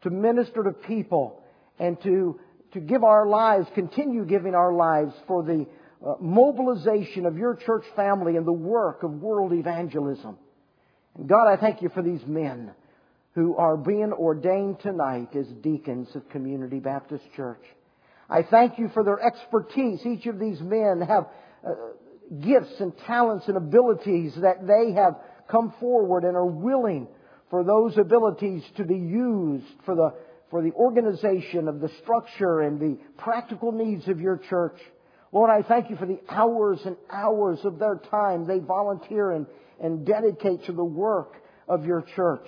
to 0.02 0.10
minister 0.10 0.64
to 0.64 0.72
people 0.72 1.42
and 1.78 2.00
to, 2.02 2.40
to 2.72 2.80
give 2.80 3.04
our 3.04 3.26
lives, 3.26 3.66
continue 3.74 4.24
giving 4.24 4.54
our 4.54 4.72
lives 4.72 5.12
for 5.26 5.42
the 5.42 5.66
uh, 6.04 6.14
mobilization 6.18 7.26
of 7.26 7.36
your 7.36 7.56
church 7.56 7.84
family 7.94 8.36
and 8.36 8.46
the 8.46 8.52
work 8.52 9.02
of 9.02 9.10
world 9.12 9.52
evangelism. 9.52 10.38
God, 11.26 11.48
I 11.48 11.56
thank 11.56 11.82
you 11.82 11.90
for 11.90 12.02
these 12.02 12.24
men 12.26 12.70
who 13.34 13.56
are 13.56 13.76
being 13.76 14.12
ordained 14.12 14.80
tonight 14.80 15.36
as 15.36 15.46
deacons 15.62 16.08
of 16.14 16.28
Community 16.30 16.78
Baptist 16.78 17.24
Church. 17.36 17.62
I 18.28 18.42
thank 18.42 18.78
you 18.78 18.88
for 18.94 19.04
their 19.04 19.20
expertise. 19.20 20.00
Each 20.06 20.26
of 20.26 20.38
these 20.38 20.60
men 20.60 21.02
have 21.06 21.26
uh, 21.66 21.70
gifts 22.40 22.80
and 22.80 22.96
talents 23.06 23.48
and 23.48 23.56
abilities 23.56 24.34
that 24.40 24.66
they 24.66 24.92
have 24.92 25.16
come 25.50 25.74
forward 25.78 26.24
and 26.24 26.36
are 26.36 26.46
willing 26.46 27.08
for 27.50 27.64
those 27.64 27.98
abilities 27.98 28.62
to 28.76 28.84
be 28.84 28.96
used 28.96 29.66
for 29.84 29.94
the, 29.94 30.14
for 30.50 30.62
the 30.62 30.72
organization 30.72 31.68
of 31.68 31.80
the 31.80 31.90
structure 32.02 32.60
and 32.60 32.80
the 32.80 32.98
practical 33.18 33.72
needs 33.72 34.08
of 34.08 34.20
your 34.20 34.38
church. 34.48 34.78
Lord, 35.32 35.50
I 35.50 35.66
thank 35.66 35.90
you 35.90 35.96
for 35.96 36.06
the 36.06 36.20
hours 36.28 36.80
and 36.84 36.96
hours 37.10 37.58
of 37.64 37.78
their 37.78 38.00
time 38.10 38.46
they 38.46 38.58
volunteer 38.58 39.32
and, 39.32 39.46
and 39.81 40.07
dedicate 40.07 40.64
to 40.66 40.72
the 40.72 40.85
work 40.85 41.35
of 41.68 41.85
your 41.85 42.05
church. 42.14 42.47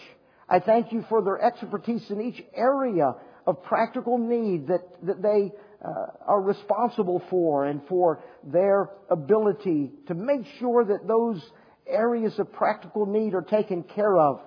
I 0.48 0.60
thank 0.60 0.92
you 0.92 1.04
for 1.08 1.22
their 1.22 1.40
expertise 1.40 2.04
in 2.10 2.20
each 2.20 2.42
area 2.54 3.14
of 3.46 3.62
practical 3.62 4.18
need 4.18 4.68
that, 4.68 4.82
that 5.02 5.22
they 5.22 5.50
uh, 5.84 5.88
are 6.26 6.40
responsible 6.40 7.22
for 7.30 7.64
and 7.64 7.80
for 7.88 8.22
their 8.44 8.90
ability 9.10 9.90
to 10.08 10.14
make 10.14 10.42
sure 10.58 10.84
that 10.84 11.08
those 11.08 11.42
areas 11.86 12.38
of 12.38 12.52
practical 12.52 13.06
need 13.06 13.34
are 13.34 13.42
taken 13.42 13.82
care 13.82 14.16
of. 14.16 14.40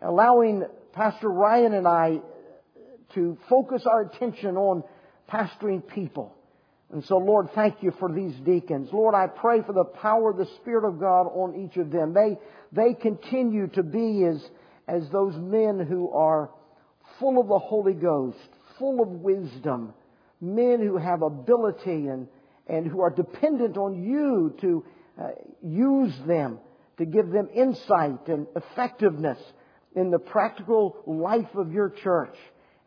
Allowing 0.00 0.64
Pastor 0.92 1.28
Ryan 1.28 1.74
and 1.74 1.86
I 1.86 2.20
to 3.14 3.36
focus 3.48 3.82
our 3.86 4.02
attention 4.02 4.56
on 4.56 4.82
pastoring 5.30 5.86
people. 5.86 6.34
And 6.92 7.02
so, 7.06 7.16
Lord, 7.16 7.48
thank 7.54 7.82
you 7.82 7.90
for 7.98 8.12
these 8.12 8.34
deacons. 8.44 8.90
Lord, 8.92 9.14
I 9.14 9.26
pray 9.26 9.62
for 9.62 9.72
the 9.72 9.84
power 9.84 10.30
of 10.30 10.36
the 10.36 10.48
Spirit 10.60 10.86
of 10.86 11.00
God 11.00 11.22
on 11.22 11.56
each 11.56 11.78
of 11.78 11.90
them. 11.90 12.12
They, 12.12 12.36
they 12.70 12.92
continue 12.92 13.68
to 13.68 13.82
be 13.82 14.24
as, 14.24 14.44
as 14.86 15.08
those 15.10 15.34
men 15.36 15.86
who 15.86 16.10
are 16.10 16.50
full 17.18 17.40
of 17.40 17.48
the 17.48 17.58
Holy 17.58 17.94
Ghost, 17.94 18.36
full 18.78 19.02
of 19.02 19.08
wisdom, 19.08 19.94
men 20.42 20.80
who 20.80 20.98
have 20.98 21.22
ability 21.22 22.08
and, 22.08 22.28
and 22.66 22.86
who 22.86 23.00
are 23.00 23.10
dependent 23.10 23.78
on 23.78 24.02
you 24.02 24.54
to 24.60 24.84
uh, 25.18 25.28
use 25.62 26.12
them, 26.26 26.58
to 26.98 27.06
give 27.06 27.30
them 27.30 27.48
insight 27.54 28.28
and 28.28 28.46
effectiveness 28.54 29.38
in 29.96 30.10
the 30.10 30.18
practical 30.18 31.02
life 31.06 31.54
of 31.54 31.72
your 31.72 31.88
church. 31.88 32.36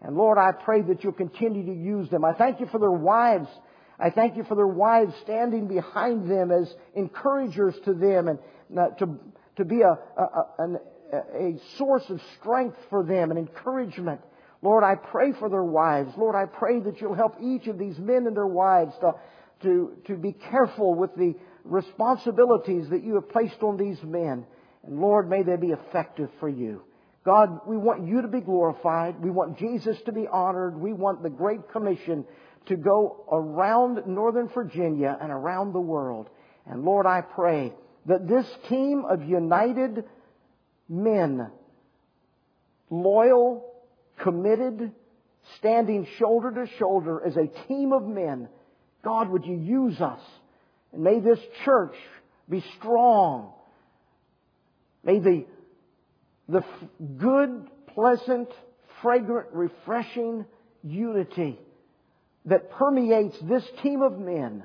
And 0.01 0.15
Lord, 0.15 0.37
I 0.37 0.51
pray 0.51 0.83
that 0.83 1.03
you'll 1.03 1.13
continue 1.13 1.65
to 1.65 1.73
use 1.73 2.07
them. 2.09 2.23
I 2.23 2.33
thank 2.33 2.59
you 2.59 2.67
for 2.67 2.79
their 2.79 2.91
wives 2.91 3.47
I 3.99 4.09
thank 4.09 4.35
you 4.35 4.43
for 4.43 4.55
their 4.55 4.67
wives 4.67 5.13
standing 5.23 5.67
behind 5.67 6.29
them 6.29 6.51
as 6.51 6.73
encouragers 6.95 7.75
to 7.85 7.93
them 7.93 8.27
and 8.27 8.39
uh, 8.77 8.89
to, 8.99 9.19
to 9.57 9.65
be 9.65 9.81
a, 9.81 9.97
a, 10.17 10.23
a, 10.59 11.17
a 11.37 11.59
source 11.77 12.03
of 12.09 12.19
strength 12.39 12.77
for 12.89 13.03
them 13.03 13.31
and 13.31 13.39
encouragement. 13.39 14.21
Lord, 14.61 14.83
I 14.83 14.95
pray 14.95 15.31
for 15.33 15.49
their 15.49 15.63
wives. 15.63 16.11
Lord, 16.17 16.35
I 16.35 16.45
pray 16.45 16.79
that 16.81 16.99
you'll 16.99 17.13
help 17.13 17.35
each 17.41 17.67
of 17.67 17.77
these 17.77 17.97
men 17.99 18.25
and 18.27 18.35
their 18.35 18.47
wives 18.47 18.93
to, 19.01 19.13
to, 19.63 19.91
to 20.07 20.15
be 20.15 20.33
careful 20.33 20.95
with 20.95 21.15
the 21.15 21.35
responsibilities 21.63 22.89
that 22.89 23.03
you 23.03 23.15
have 23.15 23.29
placed 23.29 23.61
on 23.61 23.77
these 23.77 24.01
men. 24.03 24.45
And 24.85 24.99
Lord, 24.99 25.29
may 25.29 25.43
they 25.43 25.55
be 25.55 25.71
effective 25.71 26.29
for 26.39 26.49
you. 26.49 26.81
God, 27.25 27.61
we 27.65 27.75
want 27.75 28.07
you 28.07 28.21
to 28.21 28.27
be 28.27 28.39
glorified. 28.39 29.19
We 29.19 29.31
want 29.31 29.57
Jesus 29.57 29.97
to 30.05 30.11
be 30.11 30.27
honored. 30.27 30.79
We 30.79 30.93
want 30.93 31.23
the 31.23 31.29
Great 31.29 31.71
Commission 31.71 32.25
to 32.67 32.75
go 32.75 33.25
around 33.31 34.05
Northern 34.07 34.47
Virginia 34.47 35.17
and 35.21 35.31
around 35.31 35.73
the 35.73 35.79
world. 35.79 36.29
And 36.65 36.83
Lord, 36.83 37.05
I 37.05 37.21
pray 37.21 37.73
that 38.07 38.27
this 38.27 38.45
team 38.69 39.03
of 39.09 39.23
united 39.23 40.05
men, 40.89 41.49
loyal, 42.89 43.65
committed, 44.19 44.91
standing 45.57 46.07
shoulder 46.17 46.51
to 46.51 46.71
shoulder 46.77 47.21
as 47.25 47.35
a 47.35 47.47
team 47.67 47.93
of 47.93 48.03
men, 48.03 48.49
God, 49.03 49.29
would 49.29 49.45
you 49.45 49.55
use 49.55 50.01
us? 50.01 50.21
And 50.91 51.03
may 51.03 51.19
this 51.19 51.39
church 51.63 51.95
be 52.49 52.63
strong. 52.77 53.53
May 55.03 55.19
the, 55.19 55.45
the 56.49 56.63
good, 57.17 57.67
pleasant, 57.93 58.49
fragrant, 59.01 59.49
refreshing 59.51 60.45
unity 60.83 61.59
that 62.45 62.71
permeates 62.71 63.35
this 63.41 63.63
team 63.81 64.01
of 64.01 64.19
men 64.19 64.63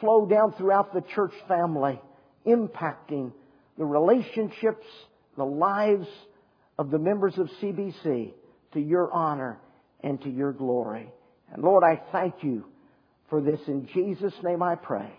flow 0.00 0.26
down 0.26 0.52
throughout 0.52 0.92
the 0.92 1.02
church 1.14 1.32
family, 1.46 2.00
impacting 2.46 3.32
the 3.78 3.84
relationships, 3.84 4.86
the 5.36 5.44
lives 5.44 6.06
of 6.78 6.90
the 6.90 6.98
members 6.98 7.38
of 7.38 7.48
CBC 7.62 8.32
to 8.72 8.80
your 8.80 9.12
honor 9.12 9.58
and 10.02 10.20
to 10.22 10.30
your 10.30 10.52
glory. 10.52 11.10
And 11.52 11.62
Lord, 11.62 11.84
I 11.84 12.02
thank 12.12 12.42
you 12.42 12.64
for 13.30 13.40
this. 13.40 13.60
In 13.66 13.88
Jesus' 13.94 14.34
name 14.42 14.62
I 14.62 14.74
pray. 14.74 15.12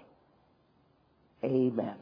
Amen. 1.44 1.96